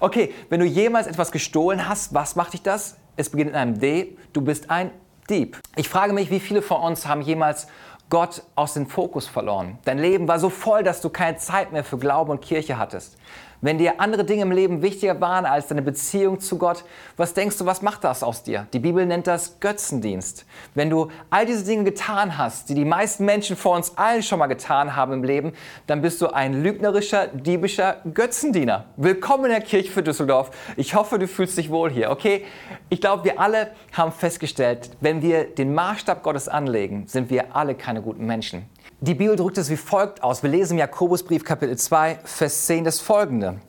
Okay, 0.00 0.34
wenn 0.50 0.60
du 0.60 0.66
jemals 0.66 1.06
etwas 1.06 1.30
gestohlen 1.30 1.88
hast, 1.88 2.12
was 2.12 2.36
macht 2.36 2.52
dich 2.52 2.62
das? 2.62 2.96
Es 3.16 3.30
beginnt 3.30 3.50
in 3.50 3.56
einem 3.56 3.78
D. 3.78 4.18
Du 4.32 4.42
bist 4.42 4.70
ein 4.70 4.90
Dieb. 5.30 5.58
Ich 5.76 5.88
frage 5.88 6.12
mich, 6.12 6.30
wie 6.30 6.40
viele 6.40 6.60
von 6.60 6.82
uns 6.82 7.06
haben 7.06 7.22
jemals 7.22 7.66
Gott 8.10 8.42
aus 8.54 8.74
dem 8.74 8.86
Fokus 8.86 9.26
verloren. 9.26 9.78
Dein 9.84 9.98
Leben 9.98 10.28
war 10.28 10.38
so 10.38 10.50
voll, 10.50 10.82
dass 10.82 11.00
du 11.00 11.08
keine 11.08 11.38
Zeit 11.38 11.72
mehr 11.72 11.82
für 11.82 11.98
Glauben 11.98 12.30
und 12.30 12.40
Kirche 12.40 12.78
hattest. 12.78 13.16
Wenn 13.62 13.78
dir 13.78 14.00
andere 14.00 14.24
Dinge 14.24 14.42
im 14.42 14.52
Leben 14.52 14.82
wichtiger 14.82 15.18
waren 15.20 15.46
als 15.46 15.68
deine 15.68 15.80
Beziehung 15.80 16.40
zu 16.40 16.58
Gott, 16.58 16.84
was 17.16 17.32
denkst 17.32 17.56
du, 17.56 17.64
was 17.64 17.80
macht 17.80 18.04
das 18.04 18.22
aus 18.22 18.42
dir? 18.42 18.66
Die 18.74 18.78
Bibel 18.78 19.06
nennt 19.06 19.26
das 19.26 19.60
Götzendienst. 19.60 20.44
Wenn 20.74 20.90
du 20.90 21.08
all 21.30 21.46
diese 21.46 21.64
Dinge 21.64 21.84
getan 21.84 22.36
hast, 22.36 22.68
die 22.68 22.74
die 22.74 22.84
meisten 22.84 23.24
Menschen 23.24 23.56
vor 23.56 23.74
uns 23.74 23.96
allen 23.96 24.22
schon 24.22 24.38
mal 24.38 24.46
getan 24.46 24.94
haben 24.94 25.14
im 25.14 25.24
Leben, 25.24 25.54
dann 25.86 26.02
bist 26.02 26.20
du 26.20 26.26
ein 26.28 26.62
lügnerischer, 26.62 27.28
diebischer 27.28 27.96
Götzendiener. 28.12 28.86
Willkommen 28.96 29.46
in 29.46 29.52
der 29.52 29.62
Kirche 29.62 29.90
für 29.90 30.02
Düsseldorf. 30.02 30.50
Ich 30.76 30.94
hoffe, 30.94 31.18
du 31.18 31.26
fühlst 31.26 31.56
dich 31.56 31.70
wohl 31.70 31.90
hier, 31.90 32.10
okay? 32.10 32.44
Ich 32.90 33.00
glaube, 33.00 33.24
wir 33.24 33.40
alle 33.40 33.70
haben 33.92 34.12
festgestellt, 34.12 34.90
wenn 35.00 35.22
wir 35.22 35.44
den 35.44 35.72
Maßstab 35.72 36.22
Gottes 36.22 36.48
anlegen, 36.48 37.06
sind 37.06 37.30
wir 37.30 37.56
alle 37.56 37.74
keine 37.74 38.02
guten 38.02 38.26
Menschen. 38.26 38.66
Die 39.00 39.14
Bibel 39.14 39.36
drückt 39.36 39.58
es 39.58 39.68
wie 39.68 39.76
folgt 39.76 40.22
aus. 40.22 40.42
Wir 40.42 40.48
lesen 40.48 40.72
im 40.72 40.78
Jakobusbrief 40.78 41.44
Kapitel 41.44 41.76
2, 41.76 42.20
Vers 42.24 42.64
10 42.64 42.84
das 42.84 42.98
folgende. 42.98 43.60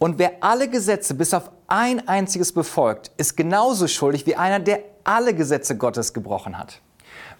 Und 0.00 0.18
wer 0.18 0.32
alle 0.40 0.68
Gesetze 0.68 1.14
bis 1.14 1.32
auf 1.34 1.52
ein 1.68 2.08
einziges 2.08 2.52
befolgt, 2.52 3.12
ist 3.16 3.36
genauso 3.36 3.86
schuldig 3.86 4.26
wie 4.26 4.34
einer, 4.34 4.58
der 4.58 4.80
alle 5.04 5.34
Gesetze 5.34 5.76
Gottes 5.76 6.12
gebrochen 6.12 6.58
hat. 6.58 6.80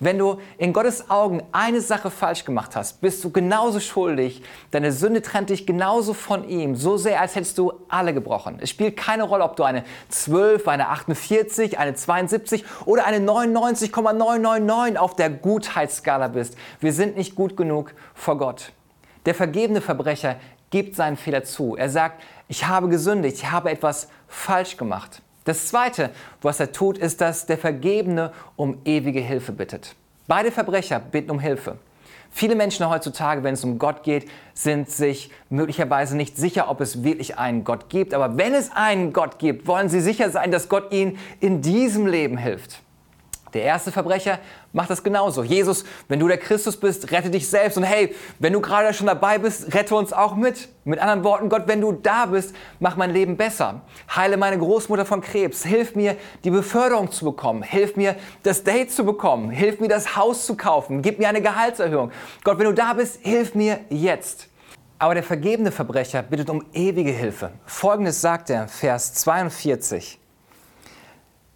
Wenn 0.02 0.18
du 0.18 0.38
in 0.58 0.72
Gottes 0.72 1.10
Augen 1.10 1.44
eine 1.52 1.80
Sache 1.80 2.10
falsch 2.10 2.44
gemacht 2.44 2.74
hast, 2.74 3.00
bist 3.00 3.22
du 3.22 3.30
genauso 3.30 3.78
schuldig. 3.78 4.42
Deine 4.72 4.90
Sünde 4.90 5.22
trennt 5.22 5.50
dich 5.50 5.64
genauso 5.64 6.12
von 6.12 6.48
ihm, 6.48 6.74
so 6.74 6.96
sehr, 6.96 7.20
als 7.20 7.36
hättest 7.36 7.56
du 7.56 7.72
alle 7.88 8.12
gebrochen. 8.12 8.58
Es 8.60 8.68
spielt 8.68 8.96
keine 8.96 9.22
Rolle, 9.22 9.44
ob 9.44 9.54
du 9.54 9.62
eine 9.62 9.84
12, 10.08 10.66
eine 10.66 10.88
48, 10.88 11.78
eine 11.78 11.94
72 11.94 12.64
oder 12.84 13.06
eine 13.06 13.20
99,999 13.20 14.98
auf 14.98 15.14
der 15.14 15.30
Gutheitsskala 15.30 16.26
bist. 16.26 16.56
Wir 16.80 16.92
sind 16.92 17.16
nicht 17.16 17.36
gut 17.36 17.56
genug 17.56 17.94
vor 18.12 18.36
Gott. 18.38 18.72
Der 19.24 19.36
vergebene 19.36 19.80
Verbrecher 19.80 20.34
gibt 20.70 20.96
seinen 20.96 21.16
Fehler 21.16 21.44
zu. 21.44 21.76
Er 21.76 21.88
sagt, 21.88 22.24
ich 22.48 22.66
habe 22.66 22.88
gesündigt, 22.88 23.36
ich 23.36 23.52
habe 23.52 23.70
etwas 23.70 24.08
falsch 24.26 24.76
gemacht. 24.76 25.22
Das 25.44 25.66
Zweite, 25.68 26.10
was 26.40 26.60
er 26.60 26.72
tut, 26.72 26.98
ist, 26.98 27.20
dass 27.20 27.46
der 27.46 27.58
Vergebene 27.58 28.32
um 28.56 28.78
ewige 28.84 29.20
Hilfe 29.20 29.52
bittet. 29.52 29.96
Beide 30.28 30.52
Verbrecher 30.52 31.00
bitten 31.00 31.30
um 31.30 31.40
Hilfe. 31.40 31.78
Viele 32.30 32.54
Menschen 32.54 32.88
heutzutage, 32.88 33.42
wenn 33.42 33.54
es 33.54 33.62
um 33.62 33.78
Gott 33.78 34.04
geht, 34.04 34.26
sind 34.54 34.88
sich 34.88 35.30
möglicherweise 35.50 36.16
nicht 36.16 36.38
sicher, 36.38 36.70
ob 36.70 36.80
es 36.80 37.04
wirklich 37.04 37.38
einen 37.38 37.62
Gott 37.62 37.90
gibt. 37.90 38.14
Aber 38.14 38.38
wenn 38.38 38.54
es 38.54 38.70
einen 38.72 39.12
Gott 39.12 39.38
gibt, 39.38 39.66
wollen 39.66 39.90
sie 39.90 40.00
sicher 40.00 40.30
sein, 40.30 40.50
dass 40.50 40.70
Gott 40.70 40.92
ihnen 40.92 41.18
in 41.40 41.60
diesem 41.60 42.06
Leben 42.06 42.38
hilft. 42.38 42.80
Der 43.54 43.62
erste 43.62 43.92
Verbrecher 43.92 44.38
macht 44.72 44.88
das 44.88 45.02
genauso. 45.02 45.42
Jesus, 45.42 45.84
wenn 46.08 46.18
du 46.18 46.26
der 46.26 46.38
Christus 46.38 46.76
bist, 46.76 47.12
rette 47.12 47.28
dich 47.28 47.48
selbst. 47.48 47.76
Und 47.76 47.84
hey, 47.84 48.14
wenn 48.38 48.52
du 48.52 48.60
gerade 48.60 48.94
schon 48.94 49.06
dabei 49.06 49.38
bist, 49.38 49.74
rette 49.74 49.94
uns 49.94 50.12
auch 50.12 50.34
mit. 50.34 50.68
Mit 50.84 50.98
anderen 50.98 51.22
Worten, 51.22 51.48
Gott, 51.48 51.64
wenn 51.66 51.80
du 51.80 51.92
da 51.92 52.26
bist, 52.26 52.54
mach 52.80 52.96
mein 52.96 53.10
Leben 53.10 53.36
besser. 53.36 53.82
Heile 54.14 54.36
meine 54.36 54.58
Großmutter 54.58 55.04
von 55.04 55.20
Krebs. 55.20 55.64
Hilf 55.64 55.94
mir, 55.94 56.16
die 56.44 56.50
Beförderung 56.50 57.10
zu 57.10 57.24
bekommen. 57.26 57.62
Hilf 57.62 57.96
mir, 57.96 58.16
das 58.42 58.64
Date 58.64 58.90
zu 58.90 59.04
bekommen. 59.04 59.50
Hilf 59.50 59.80
mir, 59.80 59.88
das 59.88 60.16
Haus 60.16 60.46
zu 60.46 60.56
kaufen. 60.56 61.02
Gib 61.02 61.18
mir 61.18 61.28
eine 61.28 61.42
Gehaltserhöhung. 61.42 62.10
Gott, 62.42 62.58
wenn 62.58 62.66
du 62.66 62.72
da 62.72 62.94
bist, 62.94 63.20
hilf 63.22 63.54
mir 63.54 63.80
jetzt. 63.90 64.48
Aber 64.98 65.14
der 65.14 65.24
vergebene 65.24 65.72
Verbrecher 65.72 66.22
bittet 66.22 66.48
um 66.48 66.64
ewige 66.72 67.10
Hilfe. 67.10 67.50
Folgendes 67.66 68.20
sagt 68.20 68.50
er, 68.50 68.68
Vers 68.68 69.14
42. 69.14 70.21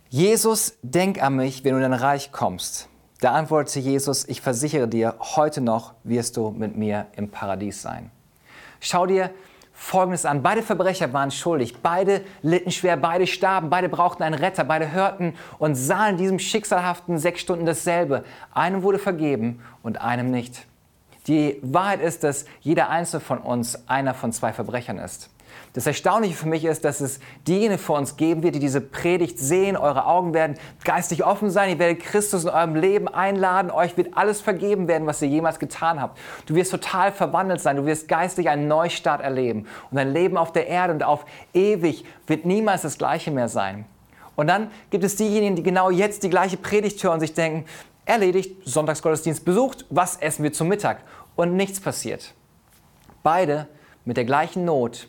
Jesus, 0.09 0.79
denk 0.83 1.21
an 1.21 1.37
mich, 1.37 1.65
wenn 1.65 1.73
du 1.73 1.77
in 1.79 1.91
dein 1.91 2.01
Reich 2.01 2.31
kommst. 2.31 2.89
Da 3.21 3.33
antwortete 3.33 3.81
Jesus, 3.81 4.27
ich 4.29 4.41
versichere 4.41 4.87
dir, 4.87 5.17
heute 5.21 5.61
noch 5.61 5.95
wirst 6.05 6.37
du 6.37 6.51
mit 6.51 6.77
mir 6.77 7.07
im 7.17 7.29
Paradies 7.29 7.83
sein. 7.83 8.11
Schau 8.79 9.07
dir 9.07 9.31
Folgendes 9.73 10.25
an. 10.25 10.43
Beide 10.43 10.63
Verbrecher 10.63 11.13
waren 11.13 11.31
schuldig. 11.31 11.83
Beide 11.83 12.23
litten 12.41 12.71
schwer, 12.71 12.97
beide 12.97 13.27
starben, 13.27 13.69
beide 13.69 13.91
brauchten 13.91 14.23
einen 14.23 14.35
Retter, 14.35 14.65
beide 14.65 14.91
hörten 14.91 15.35
und 15.59 15.75
sahen 15.75 16.13
in 16.13 16.17
diesem 16.17 16.39
schicksalhaften 16.39 17.19
sechs 17.19 17.41
Stunden 17.41 17.67
dasselbe. 17.67 18.25
Einem 18.55 18.83
wurde 18.83 18.99
vergeben 18.99 19.61
und 19.83 20.01
einem 20.01 20.31
nicht. 20.31 20.67
Die 21.27 21.59
Wahrheit 21.63 22.01
ist, 22.01 22.25
dass 22.25 22.47
jeder 22.61 22.89
einzelne 22.89 23.21
von 23.21 23.39
uns 23.39 23.87
einer 23.89 24.15
von 24.15 24.33
zwei 24.33 24.53
Verbrechern 24.53 24.99
ist. 24.99 25.29
Das 25.73 25.87
Erstaunliche 25.87 26.35
für 26.35 26.49
mich 26.49 26.65
ist, 26.65 26.85
dass 26.85 27.01
es 27.01 27.21
diejenigen 27.47 27.79
vor 27.79 27.99
uns 27.99 28.17
geben 28.17 28.43
wird, 28.43 28.55
die 28.55 28.61
diese 28.61 28.81
Predigt 28.81 29.39
sehen. 29.39 29.77
Eure 29.77 30.07
Augen 30.07 30.33
werden 30.33 30.57
geistig 30.85 31.25
offen 31.25 31.51
sein. 31.51 31.69
Ihr 31.71 31.79
werdet 31.79 32.03
Christus 32.03 32.45
in 32.45 32.51
eurem 32.51 32.75
Leben 32.75 33.09
einladen. 33.09 33.71
Euch 33.71 33.97
wird 33.97 34.17
alles 34.17 34.41
vergeben 34.41 34.89
werden, 34.89 35.07
was 35.07 35.21
ihr 35.21 35.29
jemals 35.29 35.59
getan 35.59 36.01
habt. 36.01 36.19
Du 36.47 36.55
wirst 36.55 36.71
total 36.71 37.13
verwandelt 37.13 37.61
sein. 37.61 37.77
Du 37.77 37.85
wirst 37.85 38.09
geistig 38.09 38.49
einen 38.49 38.69
Neustart 38.69 39.21
erleben. 39.21 39.67
Und 39.91 39.97
dein 39.97 40.13
Leben 40.13 40.37
auf 40.37 40.53
der 40.53 40.67
Erde 40.67 40.95
und 40.95 41.03
auf 41.03 41.27
ewig 41.53 42.05
wird 42.27 42.47
niemals 42.47 42.83
das 42.83 42.97
gleiche 42.97 43.31
mehr 43.31 43.49
sein. 43.49 43.85
Und 44.35 44.47
dann 44.49 44.71
gibt 44.91 45.05
es 45.05 45.17
diejenigen, 45.17 45.57
die 45.57 45.63
genau 45.63 45.91
jetzt 45.91 46.23
die 46.23 46.31
gleiche 46.31 46.57
Predigt 46.57 47.03
hören 47.03 47.15
und 47.15 47.21
sich 47.21 47.35
denken, 47.35 47.65
erledigt, 48.07 48.57
Sonntagsgottesdienst 48.65 49.45
besucht, 49.45 49.85
was 49.91 50.17
essen 50.17 50.43
wir 50.43 50.53
zum 50.53 50.69
Mittag? 50.69 51.01
Und 51.35 51.55
nichts 51.55 51.81
passiert. 51.81 52.33
Beide 53.23 53.67
mit 54.05 54.17
der 54.17 54.25
gleichen 54.25 54.65
Not, 54.65 55.09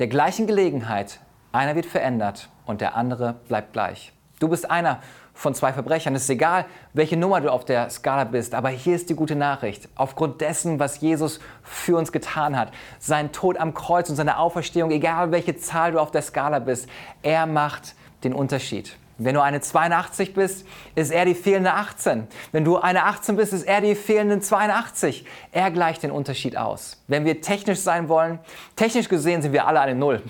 der 0.00 0.08
gleichen 0.08 0.46
Gelegenheit, 0.46 1.20
einer 1.52 1.76
wird 1.76 1.84
verändert 1.84 2.48
und 2.64 2.80
der 2.80 2.96
andere 2.96 3.34
bleibt 3.48 3.74
gleich. 3.74 4.14
Du 4.38 4.48
bist 4.48 4.70
einer 4.70 5.00
von 5.34 5.54
zwei 5.54 5.74
Verbrechern. 5.74 6.14
Es 6.14 6.22
ist 6.22 6.30
egal, 6.30 6.64
welche 6.94 7.18
Nummer 7.18 7.42
du 7.42 7.52
auf 7.52 7.66
der 7.66 7.90
Skala 7.90 8.24
bist, 8.24 8.54
aber 8.54 8.70
hier 8.70 8.96
ist 8.96 9.10
die 9.10 9.14
gute 9.14 9.36
Nachricht. 9.36 9.90
Aufgrund 9.96 10.40
dessen, 10.40 10.78
was 10.78 11.02
Jesus 11.02 11.38
für 11.62 11.98
uns 11.98 12.12
getan 12.12 12.56
hat, 12.56 12.72
sein 12.98 13.30
Tod 13.32 13.58
am 13.58 13.74
Kreuz 13.74 14.08
und 14.08 14.16
seine 14.16 14.38
Auferstehung, 14.38 14.90
egal 14.90 15.32
welche 15.32 15.56
Zahl 15.56 15.92
du 15.92 15.98
auf 15.98 16.10
der 16.10 16.22
Skala 16.22 16.60
bist, 16.60 16.88
er 17.20 17.44
macht 17.44 17.94
den 18.24 18.32
Unterschied. 18.32 18.96
Wenn 19.22 19.34
du 19.34 19.42
eine 19.42 19.60
82 19.60 20.32
bist, 20.32 20.66
ist 20.94 21.12
er 21.12 21.26
die 21.26 21.34
fehlende 21.34 21.74
18. 21.74 22.26
Wenn 22.52 22.64
du 22.64 22.78
eine 22.78 23.04
18 23.04 23.36
bist, 23.36 23.52
ist 23.52 23.64
er 23.64 23.82
die 23.82 23.94
fehlende 23.94 24.40
82. 24.40 25.26
Er 25.52 25.70
gleicht 25.70 26.02
den 26.02 26.10
Unterschied 26.10 26.56
aus. 26.56 27.02
Wenn 27.06 27.26
wir 27.26 27.42
technisch 27.42 27.80
sein 27.80 28.08
wollen, 28.08 28.38
technisch 28.76 29.10
gesehen 29.10 29.42
sind 29.42 29.52
wir 29.52 29.66
alle 29.66 29.80
eine 29.80 29.94
0. 29.94 30.22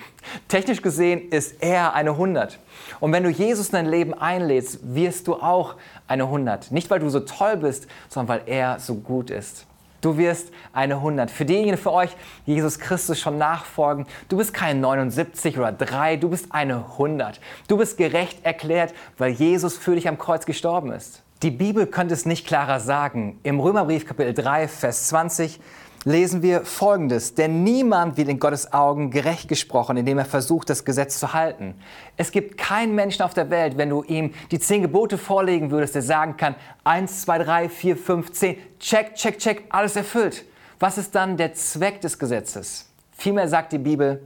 Technisch 0.48 0.82
gesehen 0.82 1.28
ist 1.30 1.62
er 1.62 1.94
eine 1.94 2.10
100. 2.10 2.58
Und 2.98 3.12
wenn 3.12 3.22
du 3.22 3.30
Jesus 3.30 3.68
in 3.68 3.74
dein 3.74 3.86
Leben 3.86 4.12
einlädst, 4.12 4.80
wirst 4.82 5.28
du 5.28 5.36
auch 5.36 5.76
eine 6.08 6.24
100. 6.24 6.72
Nicht, 6.72 6.90
weil 6.90 6.98
du 6.98 7.08
so 7.10 7.20
toll 7.20 7.58
bist, 7.58 7.86
sondern 8.08 8.40
weil 8.40 8.42
er 8.46 8.80
so 8.80 8.96
gut 8.96 9.30
ist. 9.30 9.66
Du 10.00 10.16
wirst 10.16 10.52
eine 10.72 10.94
100. 10.94 11.30
Für 11.30 11.44
diejenigen 11.44 11.76
für 11.76 11.92
euch, 11.92 12.10
die 12.46 12.54
Jesus 12.54 12.78
Christus 12.78 13.18
schon 13.18 13.38
nachfolgen, 13.38 14.06
du 14.28 14.38
bist 14.38 14.54
kein 14.54 14.80
79 14.80 15.58
oder 15.58 15.72
3, 15.72 16.16
du 16.16 16.30
bist 16.30 16.46
eine 16.50 16.84
100. 16.92 17.40
Du 17.68 17.76
bist 17.76 17.96
gerecht 17.96 18.44
erklärt, 18.44 18.94
weil 19.18 19.32
Jesus 19.32 19.76
für 19.76 19.94
dich 19.94 20.08
am 20.08 20.18
Kreuz 20.18 20.46
gestorben 20.46 20.92
ist. 20.92 21.22
Die 21.42 21.50
Bibel 21.50 21.86
könnte 21.86 22.14
es 22.14 22.26
nicht 22.26 22.46
klarer 22.46 22.80
sagen. 22.80 23.38
Im 23.42 23.60
Römerbrief 23.60 24.06
Kapitel 24.06 24.34
3, 24.34 24.68
Vers 24.68 25.08
20 25.08 25.58
lesen 26.04 26.42
wir 26.42 26.64
Folgendes. 26.64 27.34
Denn 27.34 27.62
niemand 27.62 28.16
wird 28.16 28.28
in 28.28 28.38
Gottes 28.38 28.72
Augen 28.72 29.10
gerecht 29.10 29.48
gesprochen, 29.48 29.96
indem 29.96 30.18
er 30.18 30.24
versucht, 30.24 30.70
das 30.70 30.84
Gesetz 30.84 31.18
zu 31.18 31.32
halten. 31.32 31.74
Es 32.16 32.32
gibt 32.32 32.56
keinen 32.56 32.94
Menschen 32.94 33.22
auf 33.22 33.34
der 33.34 33.50
Welt, 33.50 33.76
wenn 33.76 33.90
du 33.90 34.02
ihm 34.02 34.32
die 34.50 34.58
zehn 34.58 34.82
Gebote 34.82 35.18
vorlegen 35.18 35.70
würdest, 35.70 35.94
der 35.94 36.02
sagen 36.02 36.36
kann, 36.36 36.54
eins, 36.84 37.22
zwei, 37.22 37.38
drei, 37.38 37.68
vier, 37.68 37.96
fünf, 37.96 38.32
zehn, 38.32 38.56
check, 38.78 39.14
check, 39.14 39.38
check, 39.38 39.64
alles 39.68 39.96
erfüllt. 39.96 40.44
Was 40.78 40.96
ist 40.96 41.14
dann 41.14 41.36
der 41.36 41.54
Zweck 41.54 42.00
des 42.00 42.18
Gesetzes? 42.18 42.86
Vielmehr 43.12 43.48
sagt 43.48 43.72
die 43.72 43.78
Bibel, 43.78 44.22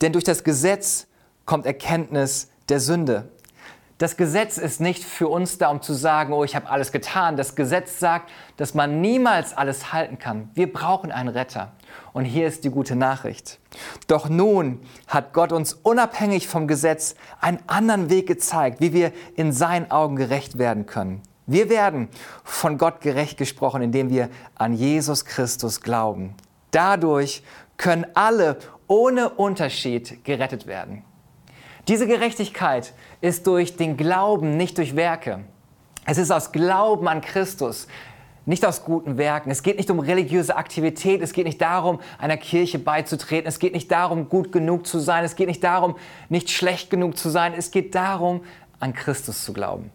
denn 0.00 0.12
durch 0.12 0.24
das 0.24 0.42
Gesetz 0.42 1.06
kommt 1.46 1.66
Erkenntnis 1.66 2.48
der 2.68 2.80
Sünde. 2.80 3.28
Das 3.98 4.16
Gesetz 4.16 4.58
ist 4.58 4.80
nicht 4.80 5.04
für 5.04 5.28
uns 5.28 5.58
da, 5.58 5.70
um 5.70 5.80
zu 5.80 5.94
sagen, 5.94 6.32
oh, 6.32 6.42
ich 6.42 6.56
habe 6.56 6.68
alles 6.68 6.90
getan. 6.90 7.36
Das 7.36 7.54
Gesetz 7.54 8.00
sagt, 8.00 8.30
dass 8.56 8.74
man 8.74 9.00
niemals 9.00 9.56
alles 9.56 9.92
halten 9.92 10.18
kann. 10.18 10.50
Wir 10.54 10.72
brauchen 10.72 11.12
einen 11.12 11.28
Retter. 11.28 11.72
Und 12.12 12.24
hier 12.24 12.48
ist 12.48 12.64
die 12.64 12.70
gute 12.70 12.96
Nachricht. 12.96 13.60
Doch 14.08 14.28
nun 14.28 14.80
hat 15.06 15.32
Gott 15.32 15.52
uns 15.52 15.74
unabhängig 15.74 16.48
vom 16.48 16.66
Gesetz 16.66 17.14
einen 17.40 17.60
anderen 17.68 18.10
Weg 18.10 18.26
gezeigt, 18.26 18.80
wie 18.80 18.92
wir 18.92 19.12
in 19.36 19.52
seinen 19.52 19.92
Augen 19.92 20.16
gerecht 20.16 20.58
werden 20.58 20.86
können. 20.86 21.22
Wir 21.46 21.68
werden 21.68 22.08
von 22.42 22.78
Gott 22.78 23.00
gerecht 23.00 23.38
gesprochen, 23.38 23.80
indem 23.82 24.10
wir 24.10 24.28
an 24.56 24.72
Jesus 24.72 25.24
Christus 25.24 25.82
glauben. 25.82 26.34
Dadurch 26.72 27.44
können 27.76 28.06
alle 28.14 28.58
ohne 28.88 29.28
Unterschied 29.28 30.24
gerettet 30.24 30.66
werden. 30.66 31.04
Diese 31.86 32.06
Gerechtigkeit 32.06 32.94
ist 33.24 33.46
durch 33.46 33.76
den 33.76 33.96
Glauben, 33.96 34.58
nicht 34.58 34.76
durch 34.76 34.96
Werke. 34.96 35.40
Es 36.04 36.18
ist 36.18 36.30
aus 36.30 36.52
Glauben 36.52 37.08
an 37.08 37.22
Christus, 37.22 37.88
nicht 38.44 38.66
aus 38.66 38.84
guten 38.84 39.16
Werken. 39.16 39.50
Es 39.50 39.62
geht 39.62 39.78
nicht 39.78 39.90
um 39.90 39.98
religiöse 39.98 40.56
Aktivität, 40.56 41.22
es 41.22 41.32
geht 41.32 41.46
nicht 41.46 41.58
darum, 41.58 42.00
einer 42.18 42.36
Kirche 42.36 42.78
beizutreten, 42.78 43.48
es 43.48 43.58
geht 43.58 43.72
nicht 43.72 43.90
darum, 43.90 44.28
gut 44.28 44.52
genug 44.52 44.86
zu 44.86 44.98
sein, 44.98 45.24
es 45.24 45.36
geht 45.36 45.48
nicht 45.48 45.64
darum, 45.64 45.96
nicht 46.28 46.50
schlecht 46.50 46.90
genug 46.90 47.16
zu 47.16 47.30
sein, 47.30 47.54
es 47.56 47.70
geht 47.70 47.94
darum, 47.94 48.42
an 48.78 48.92
Christus 48.92 49.42
zu 49.42 49.54
glauben. 49.54 49.90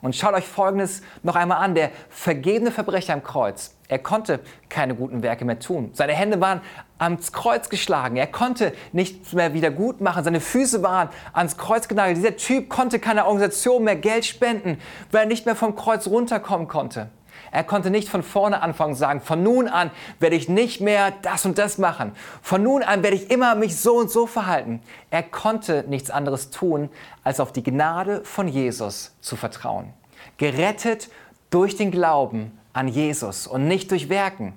Und 0.00 0.14
schaut 0.14 0.34
euch 0.34 0.46
Folgendes 0.46 1.02
noch 1.24 1.34
einmal 1.34 1.58
an. 1.58 1.74
Der 1.74 1.90
vergebene 2.08 2.70
Verbrecher 2.70 3.12
am 3.12 3.24
Kreuz, 3.24 3.74
er 3.88 3.98
konnte 3.98 4.40
keine 4.68 4.94
guten 4.94 5.22
Werke 5.22 5.46
mehr 5.46 5.58
tun. 5.58 5.90
Seine 5.94 6.12
Hände 6.12 6.40
waren 6.42 6.60
ans 6.98 7.32
Kreuz 7.32 7.70
geschlagen. 7.70 8.16
Er 8.16 8.26
konnte 8.26 8.74
nichts 8.92 9.32
mehr 9.32 9.54
wieder 9.54 9.70
gut 9.70 10.02
machen. 10.02 10.24
Seine 10.24 10.40
Füße 10.40 10.82
waren 10.82 11.08
ans 11.32 11.56
Kreuz 11.56 11.88
genagelt. 11.88 12.18
Dieser 12.18 12.36
Typ 12.36 12.68
konnte 12.68 12.98
keiner 12.98 13.26
Organisation 13.26 13.84
mehr 13.84 13.96
Geld 13.96 14.26
spenden, 14.26 14.78
weil 15.10 15.22
er 15.22 15.26
nicht 15.26 15.46
mehr 15.46 15.56
vom 15.56 15.74
Kreuz 15.74 16.06
runterkommen 16.06 16.68
konnte. 16.68 17.08
Er 17.50 17.64
konnte 17.64 17.90
nicht 17.90 18.10
von 18.10 18.22
vorne 18.22 18.60
anfangen 18.60 18.92
und 18.92 18.98
sagen, 18.98 19.22
von 19.22 19.42
nun 19.42 19.68
an 19.68 19.90
werde 20.20 20.36
ich 20.36 20.50
nicht 20.50 20.82
mehr 20.82 21.14
das 21.22 21.46
und 21.46 21.56
das 21.56 21.78
machen. 21.78 22.12
Von 22.42 22.62
nun 22.62 22.82
an 22.82 23.02
werde 23.02 23.16
ich 23.16 23.30
immer 23.30 23.54
mich 23.54 23.80
so 23.80 23.96
und 23.96 24.10
so 24.10 24.26
verhalten. 24.26 24.82
Er 25.08 25.22
konnte 25.22 25.86
nichts 25.88 26.10
anderes 26.10 26.50
tun, 26.50 26.90
als 27.24 27.40
auf 27.40 27.52
die 27.52 27.62
Gnade 27.62 28.22
von 28.24 28.48
Jesus 28.48 29.16
zu 29.22 29.36
vertrauen. 29.36 29.94
Gerettet 30.36 31.08
durch 31.48 31.76
den 31.76 31.90
Glauben 31.90 32.58
an 32.78 32.86
Jesus 32.86 33.46
und 33.48 33.66
nicht 33.66 33.90
durch 33.90 34.08
Werken. 34.08 34.54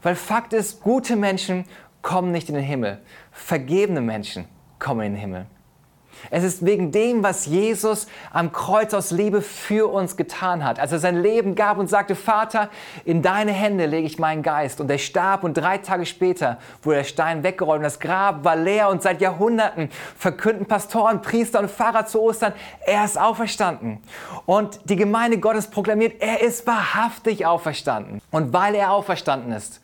Weil 0.00 0.14
Fakt 0.14 0.52
ist, 0.52 0.80
gute 0.80 1.16
Menschen 1.16 1.64
kommen 2.02 2.30
nicht 2.30 2.48
in 2.48 2.54
den 2.54 2.64
Himmel. 2.64 3.02
Vergebene 3.32 4.00
Menschen 4.00 4.44
kommen 4.78 5.00
in 5.00 5.12
den 5.14 5.20
Himmel. 5.20 5.46
Es 6.30 6.44
ist 6.44 6.64
wegen 6.64 6.92
dem, 6.92 7.22
was 7.22 7.46
Jesus 7.46 8.06
am 8.32 8.52
Kreuz 8.52 8.94
aus 8.94 9.10
Liebe 9.10 9.42
für 9.42 9.90
uns 9.92 10.16
getan 10.16 10.64
hat. 10.64 10.78
Als 10.78 10.92
er 10.92 10.98
sein 10.98 11.20
Leben 11.20 11.54
gab 11.54 11.78
und 11.78 11.88
sagte, 11.88 12.14
Vater, 12.14 12.70
in 13.04 13.22
deine 13.22 13.52
Hände 13.52 13.86
lege 13.86 14.06
ich 14.06 14.18
meinen 14.18 14.42
Geist. 14.42 14.80
Und 14.80 14.90
er 14.90 14.98
starb 14.98 15.44
und 15.44 15.54
drei 15.54 15.78
Tage 15.78 16.06
später 16.06 16.58
wurde 16.82 16.98
der 16.98 17.04
Stein 17.04 17.42
weggerollt 17.42 17.78
und 17.78 17.84
das 17.84 18.00
Grab 18.00 18.44
war 18.44 18.56
leer 18.56 18.88
und 18.88 19.02
seit 19.02 19.20
Jahrhunderten 19.20 19.90
verkünden 20.16 20.66
Pastoren, 20.66 21.22
Priester 21.22 21.60
und 21.60 21.70
Pfarrer 21.70 22.06
zu 22.06 22.20
Ostern, 22.20 22.52
er 22.86 23.04
ist 23.04 23.18
auferstanden. 23.18 23.98
Und 24.46 24.80
die 24.84 24.96
Gemeinde 24.96 25.38
Gottes 25.38 25.68
proklamiert, 25.68 26.20
er 26.20 26.40
ist 26.40 26.66
wahrhaftig 26.66 27.46
auferstanden. 27.46 28.20
Und 28.30 28.52
weil 28.52 28.74
er 28.74 28.92
auferstanden 28.92 29.52
ist, 29.52 29.80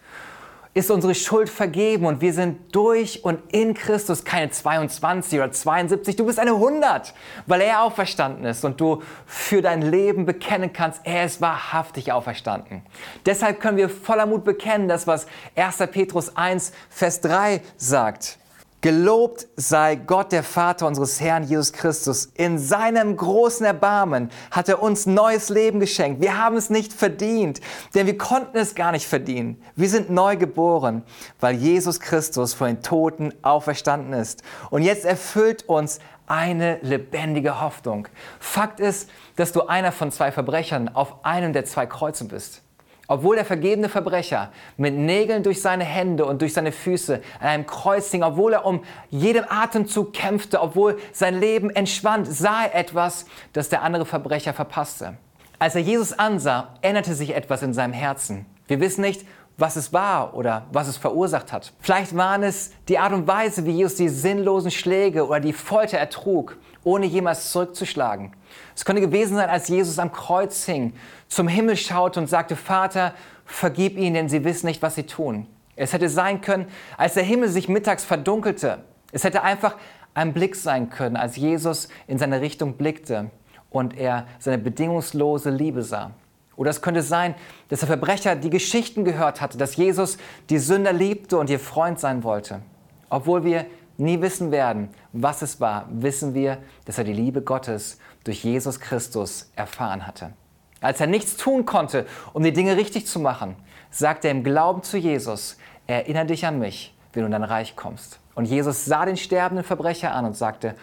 ist 0.73 0.91
unsere 0.91 1.15
Schuld 1.15 1.49
vergeben 1.49 2.07
und 2.07 2.21
wir 2.21 2.33
sind 2.33 2.75
durch 2.75 3.25
und 3.25 3.41
in 3.53 3.75
Christus 3.75 4.25
keine 4.25 4.51
22 4.51 5.39
oder 5.39 5.51
72, 5.51 6.15
du 6.15 6.25
bist 6.27 6.39
eine 6.39 6.53
100, 6.53 7.13
weil 7.47 7.61
er 7.61 7.83
auferstanden 7.83 8.45
ist 8.45 8.65
und 8.65 8.81
du 8.81 9.03
für 9.27 9.63
dein 9.63 9.83
Leben 9.83 10.27
bekennen 10.27 10.73
kannst, 10.73 11.01
er 11.05 11.25
ist 11.25 11.41
wahrhaftig 11.41 12.13
auferstanden. 12.13 12.83
Deshalb 13.27 13.61
können 13.61 13.77
wir 13.79 13.89
voller 13.89 14.27
Mut 14.27 14.45
bekennen, 14.45 14.87
das 14.87 15.09
was 15.09 15.27
1. 15.57 15.79
Petrus 15.91 16.37
1, 16.37 16.73
Vers 16.89 17.21
3 17.21 17.63
sagt. 17.77 18.39
Gelobt 18.83 19.47
sei 19.57 19.95
Gott, 19.95 20.33
der 20.33 20.43
Vater 20.43 20.87
unseres 20.87 21.21
Herrn 21.21 21.45
Jesus 21.45 21.75
Christus. 21.75 22.31
In 22.33 22.59
seinem 22.59 23.15
großen 23.15 23.67
Erbarmen 23.67 24.31
hat 24.51 24.71
er 24.71 24.83
uns 24.83 25.05
neues 25.05 25.51
Leben 25.51 25.81
geschenkt. 25.81 26.23
Wir 26.23 26.39
haben 26.39 26.57
es 26.57 26.71
nicht 26.71 26.95
verdient, 26.95 27.61
denn 27.95 28.07
wir 28.07 28.17
konnten 28.17 28.57
es 28.57 28.75
gar 28.75 28.93
nicht 28.93 29.07
verdienen. 29.07 29.63
Wir 29.77 29.91
sind 29.91 30.09
neu 30.09 30.39
geboren, 30.39 31.03
weil 31.41 31.57
Jesus 31.57 32.01
Christus 32.01 32.55
vor 32.55 32.69
den 32.69 32.81
Toten 32.81 33.35
auferstanden 33.43 34.15
ist. 34.15 34.43
Und 34.71 34.83
jetzt 34.83 35.05
erfüllt 35.05 35.69
uns 35.69 35.99
eine 36.27 36.79
lebendige 36.81 37.61
Hoffnung. 37.61 38.09
Fakt 38.39 38.81
ist, 38.81 39.11
dass 39.37 39.53
du 39.53 39.67
einer 39.67 39.93
von 39.93 40.11
zwei 40.11 40.33
Verbrechern 40.33 40.89
auf 40.89 41.23
einem 41.27 41.53
der 41.53 41.67
zwei 41.67 41.85
Kreuze 41.85 42.25
bist. 42.25 42.63
Obwohl 43.11 43.35
der 43.35 43.45
vergebene 43.45 43.89
Verbrecher 43.89 44.53
mit 44.77 44.95
Nägeln 44.95 45.43
durch 45.43 45.61
seine 45.61 45.83
Hände 45.83 46.25
und 46.25 46.43
durch 46.43 46.53
seine 46.53 46.71
Füße 46.71 47.21
an 47.41 47.47
einem 47.49 47.67
Kreuz 47.67 48.13
hing, 48.13 48.23
obwohl 48.23 48.53
er 48.53 48.65
um 48.65 48.85
jedem 49.09 49.45
Atemzug 49.49 50.13
kämpfte, 50.13 50.61
obwohl 50.61 50.97
sein 51.13 51.41
Leben 51.41 51.71
entschwand, 51.71 52.29
sah 52.33 52.67
er 52.67 52.77
etwas, 52.77 53.27
das 53.53 53.69
der 53.69 53.83
andere 53.83 54.07
Verbrecher 54.07 54.53
verpasste. 54.53 55.15
Als 55.59 55.75
er 55.75 55.81
Jesus 55.81 56.17
ansah, 56.17 56.69
änderte 56.83 57.15
sich 57.15 57.35
etwas 57.35 57.65
in 57.65 57.75
seinem 57.75 57.95
Herzen. 57.95 58.47
Wir 58.69 58.79
wissen 58.79 59.01
nicht, 59.01 59.27
was 59.57 59.75
es 59.75 59.93
war 59.93 60.35
oder 60.35 60.69
was 60.71 60.87
es 60.87 60.97
verursacht 60.97 61.53
hat. 61.53 61.73
Vielleicht 61.81 62.17
waren 62.17 62.45
es 62.45 62.71
die 62.89 63.01
Art 63.01 63.13
und 63.13 63.27
Weise, 63.27 63.67
wie 63.67 63.73
Jesus 63.73 63.97
die 63.97 64.09
sinnlosen 64.09 64.71
Schläge 64.71 65.27
oder 65.27 65.41
die 65.41 65.53
Folter 65.53 65.99
ertrug, 65.99 66.59
ohne 66.85 67.07
jemals 67.07 67.51
zurückzuschlagen. 67.51 68.33
Es 68.75 68.85
könnte 68.85 69.03
gewesen 69.03 69.37
sein, 69.37 69.51
als 69.51 69.69
Jesus 69.69 69.99
am 69.99 70.13
Kreuz 70.13 70.65
hing, 70.65 70.95
zum 71.29 71.49
Himmel 71.49 71.77
schaute 71.77 72.21
und 72.21 72.27
sagte, 72.27 72.57
Vater, 72.57 73.15
vergib 73.45 73.99
ihnen, 73.99 74.15
denn 74.15 74.29
sie 74.29 74.45
wissen 74.45 74.67
nicht, 74.67 74.83
was 74.83 74.95
sie 74.95 75.05
tun. 75.05 75.47
Es 75.77 75.93
hätte 75.93 76.09
sein 76.09 76.41
können, 76.41 76.67
als 76.97 77.15
der 77.15 77.23
Himmel 77.23 77.49
sich 77.49 77.69
mittags 77.69 78.05
verdunkelte. 78.05 78.85
Es 79.13 79.25
hätte 79.25 79.43
einfach 79.43 79.77
ein 80.15 80.33
Blick 80.33 80.57
sein 80.57 80.91
können, 80.91 81.17
als 81.17 81.37
Jesus 81.37 81.89
in 82.07 82.19
seine 82.19 82.41
Richtung 82.41 82.75
blickte 82.75 83.31
und 83.71 83.97
er 83.97 84.27
seine 84.39 84.59
bedingungslose 84.59 85.51
Liebe 85.51 85.83
sah. 85.83 86.11
Oder 86.57 86.71
es 86.71 86.83
könnte 86.83 87.03
sein, 87.03 87.35
dass 87.69 87.81
der 87.81 87.89
Verbrecher 87.89 88.37
die 88.37 88.51
Geschichten 88.51 89.05
gehört 89.05 89.41
hatte, 89.41 89.57
dass 89.57 89.77
Jesus 89.77 90.19
die 90.51 90.59
Sünder 90.59 90.93
liebte 90.93 91.39
und 91.39 91.49
ihr 91.49 91.61
Freund 91.61 91.99
sein 91.99 92.23
wollte. 92.23 92.61
Obwohl 93.09 93.45
wir 93.45 93.65
nie 94.01 94.21
wissen 94.21 94.51
werden, 94.51 94.89
was 95.13 95.43
es 95.43 95.61
war, 95.61 95.87
wissen 95.91 96.35
wir, 96.35 96.59
dass 96.85 96.99
er 96.99 97.05
die 97.05 97.13
Liebe 97.13 97.43
Gottes 97.43 97.99
durch 98.25 98.45
Jesus 98.45 98.81
Christus 98.81 99.51
erfahren 99.55 100.07
hatte. 100.07 100.33
Als 100.81 101.01
er 101.01 101.07
nichts 101.07 101.37
tun 101.37 101.67
konnte, 101.67 102.07
um 102.33 102.43
die 102.43 102.53
Dinge 102.53 102.77
richtig 102.77 103.07
zu 103.07 103.21
machen, 103.21 103.57
sagte 103.91 104.29
er 104.29 104.33
im 104.33 104.45
Glauben 104.45 104.83
zu 104.83 104.97
Jesus, 104.97 105.59
erinnere 105.87 106.27
dich 106.27 106.47
an 106.47 106.59
mich, 106.59 106.97
wenn 107.13 107.23
du 107.23 107.27
in 107.27 107.33
dein 107.33 107.45
Reich 107.45 107.77
kommst. 107.77 108.19
Und 108.35 108.47
Jesus 108.47 108.85
sah 108.85 109.05
den 109.05 109.17
sterbenden 109.17 109.65
Verbrecher 109.65 110.15
an 110.15 110.25
und 110.25 110.37
sagte, 110.37 110.75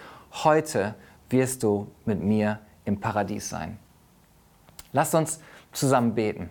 heute 0.44 0.96
wirst 1.30 1.64
du 1.64 1.88
mit 2.06 2.22
mir 2.22 2.60
im 2.86 3.00
Paradies 3.00 3.50
sein. 3.50 3.80
Lasst 4.92 5.16
uns 5.16 5.40
zusammen 5.72 6.14
beten. 6.14 6.50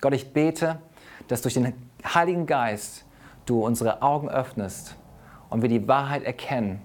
Gott, 0.00 0.14
ich 0.14 0.32
bete, 0.32 0.78
dass 1.28 1.42
durch 1.42 1.54
den 1.54 1.74
Heiligen 2.04 2.46
Geist 2.46 3.04
du 3.46 3.64
unsere 3.64 4.02
Augen 4.02 4.28
öffnest 4.28 4.96
und 5.50 5.62
wir 5.62 5.68
die 5.68 5.86
Wahrheit 5.88 6.24
erkennen, 6.24 6.82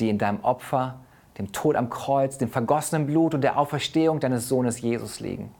die 0.00 0.08
in 0.08 0.18
deinem 0.18 0.40
Opfer, 0.40 1.00
dem 1.38 1.52
Tod 1.52 1.76
am 1.76 1.90
Kreuz, 1.90 2.38
dem 2.38 2.48
vergossenen 2.48 3.06
Blut 3.06 3.34
und 3.34 3.42
der 3.42 3.58
Auferstehung 3.58 4.20
deines 4.20 4.48
Sohnes 4.48 4.80
Jesus 4.80 5.20
liegen. 5.20 5.54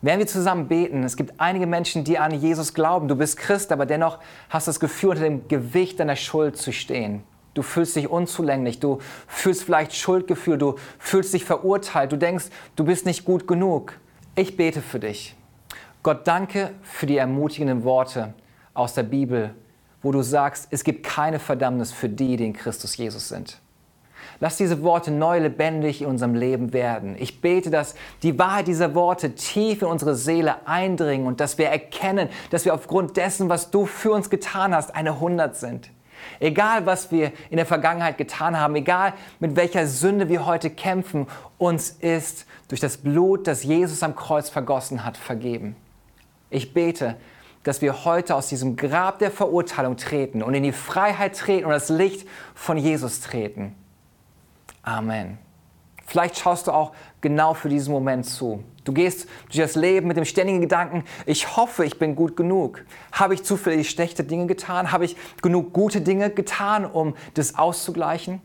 Während 0.00 0.20
wir 0.20 0.26
zusammen 0.26 0.68
beten, 0.68 1.02
es 1.02 1.16
gibt 1.16 1.40
einige 1.40 1.66
Menschen, 1.66 2.04
die 2.04 2.18
an 2.18 2.32
Jesus 2.32 2.74
glauben. 2.74 3.08
Du 3.08 3.16
bist 3.16 3.38
Christ, 3.38 3.72
aber 3.72 3.86
dennoch 3.86 4.18
hast 4.50 4.66
du 4.66 4.68
das 4.68 4.80
Gefühl, 4.80 5.10
unter 5.10 5.22
dem 5.22 5.48
Gewicht 5.48 5.98
deiner 5.98 6.16
Schuld 6.16 6.58
zu 6.58 6.72
stehen. 6.72 7.22
Du 7.54 7.62
fühlst 7.62 7.96
dich 7.96 8.10
unzulänglich, 8.10 8.80
du 8.80 8.98
fühlst 9.26 9.62
vielleicht 9.62 9.94
Schuldgefühl, 9.94 10.58
du 10.58 10.74
fühlst 10.98 11.32
dich 11.32 11.44
verurteilt, 11.44 12.12
du 12.12 12.18
denkst, 12.18 12.46
du 12.76 12.84
bist 12.84 13.06
nicht 13.06 13.24
gut 13.24 13.46
genug. 13.46 13.98
Ich 14.34 14.56
bete 14.56 14.82
für 14.82 14.98
dich. 14.98 15.36
Gott, 16.02 16.26
danke 16.26 16.72
für 16.82 17.06
die 17.06 17.16
ermutigenden 17.16 17.84
Worte 17.84 18.34
aus 18.74 18.92
der 18.92 19.04
Bibel, 19.04 19.54
wo 20.04 20.12
du 20.12 20.22
sagst, 20.22 20.68
es 20.70 20.84
gibt 20.84 21.04
keine 21.04 21.40
Verdammnis 21.40 21.90
für 21.90 22.08
die, 22.08 22.36
die 22.36 22.44
in 22.44 22.52
Christus 22.52 22.96
Jesus 22.96 23.28
sind. 23.28 23.58
Lass 24.38 24.56
diese 24.56 24.82
Worte 24.82 25.10
neu 25.10 25.38
lebendig 25.38 26.02
in 26.02 26.08
unserem 26.08 26.34
Leben 26.34 26.72
werden. 26.72 27.16
Ich 27.18 27.40
bete, 27.40 27.70
dass 27.70 27.94
die 28.22 28.38
Wahrheit 28.38 28.66
dieser 28.66 28.94
Worte 28.94 29.34
tief 29.34 29.82
in 29.82 29.88
unsere 29.88 30.14
Seele 30.14 30.66
eindringen 30.66 31.26
und 31.26 31.40
dass 31.40 31.56
wir 31.56 31.68
erkennen, 31.68 32.28
dass 32.50 32.64
wir 32.64 32.74
aufgrund 32.74 33.16
dessen, 33.16 33.48
was 33.48 33.70
du 33.70 33.86
für 33.86 34.12
uns 34.12 34.30
getan 34.30 34.74
hast, 34.74 34.94
eine 34.94 35.20
Hundert 35.20 35.56
sind. 35.56 35.90
Egal, 36.40 36.84
was 36.84 37.10
wir 37.10 37.32
in 37.48 37.56
der 37.56 37.66
Vergangenheit 37.66 38.18
getan 38.18 38.58
haben, 38.58 38.74
egal 38.76 39.14
mit 39.40 39.56
welcher 39.56 39.86
Sünde 39.86 40.28
wir 40.28 40.46
heute 40.46 40.70
kämpfen, 40.70 41.26
uns 41.58 41.90
ist 41.90 42.46
durch 42.68 42.80
das 42.80 42.98
Blut, 42.98 43.46
das 43.46 43.62
Jesus 43.62 44.02
am 44.02 44.16
Kreuz 44.16 44.50
vergossen 44.50 45.04
hat, 45.04 45.16
vergeben. 45.16 45.76
Ich 46.50 46.74
bete, 46.74 47.16
dass 47.64 47.82
wir 47.82 48.04
heute 48.04 48.36
aus 48.36 48.48
diesem 48.48 48.76
Grab 48.76 49.18
der 49.18 49.30
Verurteilung 49.30 49.96
treten 49.96 50.42
und 50.42 50.54
in 50.54 50.62
die 50.62 50.72
Freiheit 50.72 51.36
treten 51.36 51.64
und 51.64 51.72
das 51.72 51.88
Licht 51.88 52.28
von 52.54 52.76
Jesus 52.76 53.20
treten. 53.20 53.74
Amen. 54.82 55.38
Vielleicht 56.06 56.38
schaust 56.38 56.66
du 56.66 56.72
auch 56.72 56.92
genau 57.20 57.54
für 57.54 57.68
diesen 57.68 57.92
Moment 57.92 58.26
zu. 58.26 58.62
Du 58.84 58.92
gehst 58.92 59.26
durch 59.46 59.58
das 59.58 59.74
Leben 59.74 60.06
mit 60.06 60.18
dem 60.18 60.26
ständigen 60.26 60.60
Gedanken, 60.60 61.04
ich 61.24 61.56
hoffe, 61.56 61.86
ich 61.86 61.98
bin 61.98 62.14
gut 62.14 62.36
genug. 62.36 62.84
Habe 63.12 63.32
ich 63.32 63.42
zufällig 63.42 63.88
schlechte 63.88 64.22
Dinge 64.24 64.46
getan? 64.46 64.92
Habe 64.92 65.06
ich 65.06 65.16
genug 65.40 65.72
gute 65.72 66.02
Dinge 66.02 66.28
getan, 66.28 66.84
um 66.84 67.16
das 67.32 67.56
auszugleichen? 67.56 68.42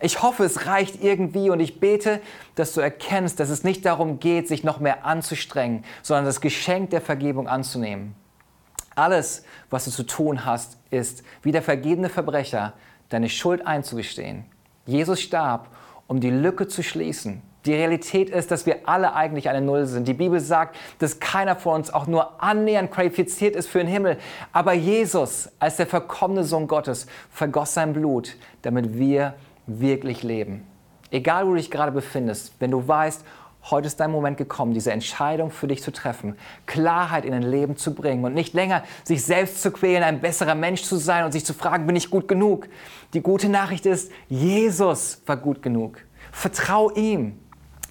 Ich 0.00 0.22
hoffe, 0.22 0.44
es 0.44 0.66
reicht 0.66 1.02
irgendwie 1.02 1.50
und 1.50 1.58
ich 1.58 1.80
bete, 1.80 2.20
dass 2.54 2.72
du 2.72 2.80
erkennst, 2.80 3.40
dass 3.40 3.50
es 3.50 3.64
nicht 3.64 3.84
darum 3.84 4.20
geht, 4.20 4.46
sich 4.46 4.62
noch 4.62 4.78
mehr 4.78 5.04
anzustrengen, 5.04 5.84
sondern 6.02 6.26
das 6.26 6.40
Geschenk 6.40 6.90
der 6.90 7.00
Vergebung 7.00 7.48
anzunehmen. 7.48 8.14
Alles, 9.00 9.44
was 9.70 9.86
du 9.86 9.90
zu 9.90 10.02
tun 10.02 10.44
hast, 10.44 10.76
ist, 10.90 11.22
wie 11.42 11.52
der 11.52 11.62
vergebene 11.62 12.10
Verbrecher, 12.10 12.74
deine 13.08 13.30
Schuld 13.30 13.66
einzugestehen. 13.66 14.44
Jesus 14.84 15.22
starb, 15.22 15.68
um 16.06 16.20
die 16.20 16.30
Lücke 16.30 16.68
zu 16.68 16.82
schließen 16.82 17.42
die 17.66 17.74
Realität 17.74 18.30
ist, 18.30 18.50
dass 18.50 18.64
wir 18.64 18.88
alle 18.88 19.14
eigentlich 19.14 19.48
eine 19.48 19.60
Null 19.60 19.84
sind. 19.84 20.08
Die 20.08 20.14
Bibel 20.14 20.40
sagt, 20.40 20.76
dass 20.98 21.20
keiner 21.20 21.56
von 21.56 21.74
uns 21.74 21.92
auch 21.92 22.06
nur 22.06 22.42
annähernd 22.42 22.90
qualifiziert 22.90 23.54
ist 23.54 23.68
für 23.68 23.78
den 23.78 23.86
Himmel. 23.86 24.16
Aber 24.52 24.72
Jesus, 24.72 25.50
als 25.58 25.76
der 25.76 25.86
verkommene 25.86 26.44
Sohn 26.44 26.66
Gottes, 26.68 27.06
vergoss 27.30 27.74
sein 27.74 27.92
Blut, 27.92 28.36
damit 28.62 28.98
wir 28.98 29.34
wirklich 29.66 30.22
leben. 30.22 30.66
Egal, 31.10 31.46
wo 31.46 31.50
du 31.50 31.56
dich 31.56 31.70
gerade 31.70 31.92
befindest, 31.92 32.54
wenn 32.60 32.70
du 32.70 32.86
weißt, 32.86 33.24
heute 33.68 33.86
ist 33.86 34.00
dein 34.00 34.10
Moment 34.10 34.36
gekommen, 34.38 34.72
diese 34.72 34.92
Entscheidung 34.92 35.50
für 35.50 35.68
dich 35.68 35.82
zu 35.82 35.92
treffen, 35.92 36.36
Klarheit 36.66 37.24
in 37.24 37.32
dein 37.32 37.42
Leben 37.42 37.76
zu 37.76 37.94
bringen 37.94 38.24
und 38.24 38.34
nicht 38.34 38.54
länger 38.54 38.82
sich 39.04 39.24
selbst 39.24 39.60
zu 39.62 39.70
quälen, 39.70 40.02
ein 40.02 40.20
besserer 40.20 40.54
Mensch 40.54 40.82
zu 40.82 40.96
sein 40.96 41.24
und 41.24 41.32
sich 41.32 41.44
zu 41.44 41.52
fragen, 41.52 41.86
bin 41.86 41.96
ich 41.96 42.10
gut 42.10 42.28
genug? 42.28 42.68
Die 43.12 43.20
gute 43.20 43.48
Nachricht 43.48 43.86
ist, 43.86 44.10
Jesus 44.28 45.22
war 45.26 45.36
gut 45.36 45.62
genug. 45.62 45.98
Vertrau 46.32 46.90
ihm. 46.90 47.38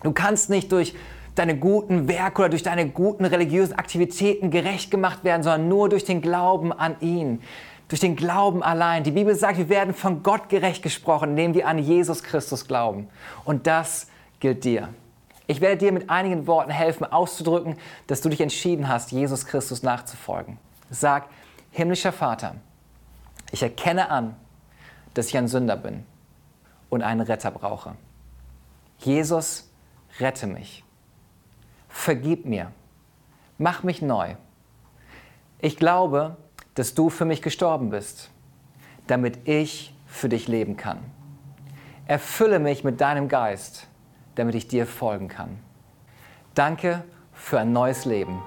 Du 0.03 0.11
kannst 0.11 0.49
nicht 0.49 0.71
durch 0.71 0.95
deine 1.35 1.57
guten 1.57 2.07
Werke 2.07 2.41
oder 2.41 2.49
durch 2.49 2.63
deine 2.63 2.89
guten 2.89 3.25
religiösen 3.25 3.73
Aktivitäten 3.73 4.51
gerecht 4.51 4.91
gemacht 4.91 5.23
werden, 5.23 5.43
sondern 5.43 5.67
nur 5.67 5.89
durch 5.89 6.03
den 6.03 6.21
Glauben 6.21 6.73
an 6.73 6.95
ihn. 6.99 7.41
Durch 7.87 8.01
den 8.01 8.15
Glauben 8.15 8.61
allein. 8.61 9.03
Die 9.03 9.11
Bibel 9.11 9.35
sagt, 9.35 9.57
wir 9.57 9.69
werden 9.69 9.93
von 9.93 10.21
Gott 10.21 10.49
gerecht 10.49 10.83
gesprochen, 10.83 11.31
indem 11.31 11.53
wir 11.53 11.67
an 11.67 11.79
Jesus 11.79 12.23
Christus 12.23 12.67
glauben. 12.67 13.07
Und 13.45 13.67
das 13.67 14.07
gilt 14.39 14.63
dir. 14.63 14.89
Ich 15.49 15.61
werde 15.61 15.77
dir 15.77 15.91
mit 15.91 16.11
einigen 16.11 16.45
Worten 16.45 16.69
helfen, 16.69 17.11
auszudrücken, 17.11 17.75
dass 18.05 18.21
du 18.21 18.29
dich 18.29 18.39
entschieden 18.39 18.87
hast, 18.87 19.11
Jesus 19.11 19.47
Christus 19.47 19.81
nachzufolgen. 19.81 20.59
Sag, 20.91 21.27
himmlischer 21.71 22.11
Vater, 22.11 22.57
ich 23.51 23.63
erkenne 23.63 24.11
an, 24.11 24.35
dass 25.15 25.29
ich 25.29 25.37
ein 25.39 25.47
Sünder 25.47 25.75
bin 25.75 26.05
und 26.91 27.01
einen 27.01 27.21
Retter 27.21 27.49
brauche. 27.49 27.95
Jesus, 28.99 29.71
rette 30.19 30.45
mich. 30.45 30.83
Vergib 31.87 32.45
mir. 32.45 32.71
Mach 33.57 33.81
mich 33.81 34.03
neu. 34.03 34.35
Ich 35.57 35.77
glaube, 35.77 36.37
dass 36.75 36.93
du 36.93 37.09
für 37.09 37.25
mich 37.25 37.41
gestorben 37.41 37.89
bist, 37.89 38.29
damit 39.07 39.47
ich 39.47 39.95
für 40.05 40.29
dich 40.29 40.47
leben 40.47 40.77
kann. 40.77 40.99
Erfülle 42.05 42.59
mich 42.59 42.83
mit 42.83 43.01
deinem 43.01 43.29
Geist, 43.29 43.88
damit 44.39 44.55
ich 44.55 44.67
dir 44.67 44.87
folgen 44.87 45.27
kann. 45.27 45.59
Danke 46.55 47.03
für 47.33 47.59
ein 47.59 47.71
neues 47.73 48.05
Leben. 48.05 48.41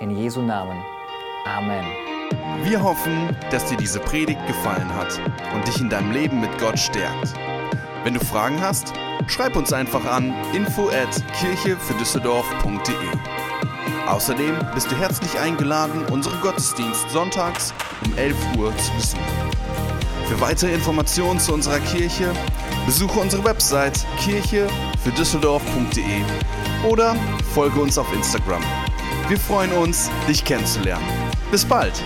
In 0.00 0.16
Jesu 0.16 0.40
Namen. 0.40 0.78
Amen. 1.44 1.84
Wir 2.64 2.82
hoffen, 2.82 3.36
dass 3.50 3.66
dir 3.66 3.76
diese 3.76 4.00
Predigt 4.00 4.44
gefallen 4.46 4.94
hat 4.94 5.20
und 5.54 5.66
dich 5.66 5.80
in 5.80 5.88
deinem 5.90 6.12
Leben 6.12 6.40
mit 6.40 6.58
Gott 6.58 6.78
stärkt. 6.78 7.34
Wenn 8.04 8.14
du 8.14 8.20
Fragen 8.20 8.60
hast, 8.60 8.92
schreib 9.26 9.56
uns 9.56 9.72
einfach 9.72 10.04
an 10.04 10.34
info 10.54 10.88
at 10.88 11.22
kirchefürdüsseldorf.de. 11.40 12.94
Außerdem 14.06 14.54
bist 14.74 14.90
du 14.90 14.96
herzlich 14.96 15.38
eingeladen, 15.38 16.04
unseren 16.06 16.40
Gottesdienst 16.40 17.10
sonntags 17.10 17.74
um 18.04 18.16
11 18.16 18.36
Uhr 18.58 18.76
zu 18.76 18.92
besuchen. 18.92 19.22
Für 20.28 20.40
weitere 20.40 20.72
Informationen 20.72 21.38
zu 21.38 21.52
unserer 21.52 21.78
Kirche 21.78 22.32
besuche 22.84 23.20
unsere 23.20 23.44
Website 23.44 24.04
kirchefürdüsseldorf.de 25.06 26.90
oder 26.90 27.14
folge 27.54 27.80
uns 27.80 27.96
auf 27.98 28.12
Instagram. 28.12 28.62
Wir 29.28 29.38
freuen 29.38 29.72
uns, 29.72 30.10
dich 30.28 30.44
kennenzulernen. 30.44 31.06
Bis 31.50 31.64
bald! 31.64 32.02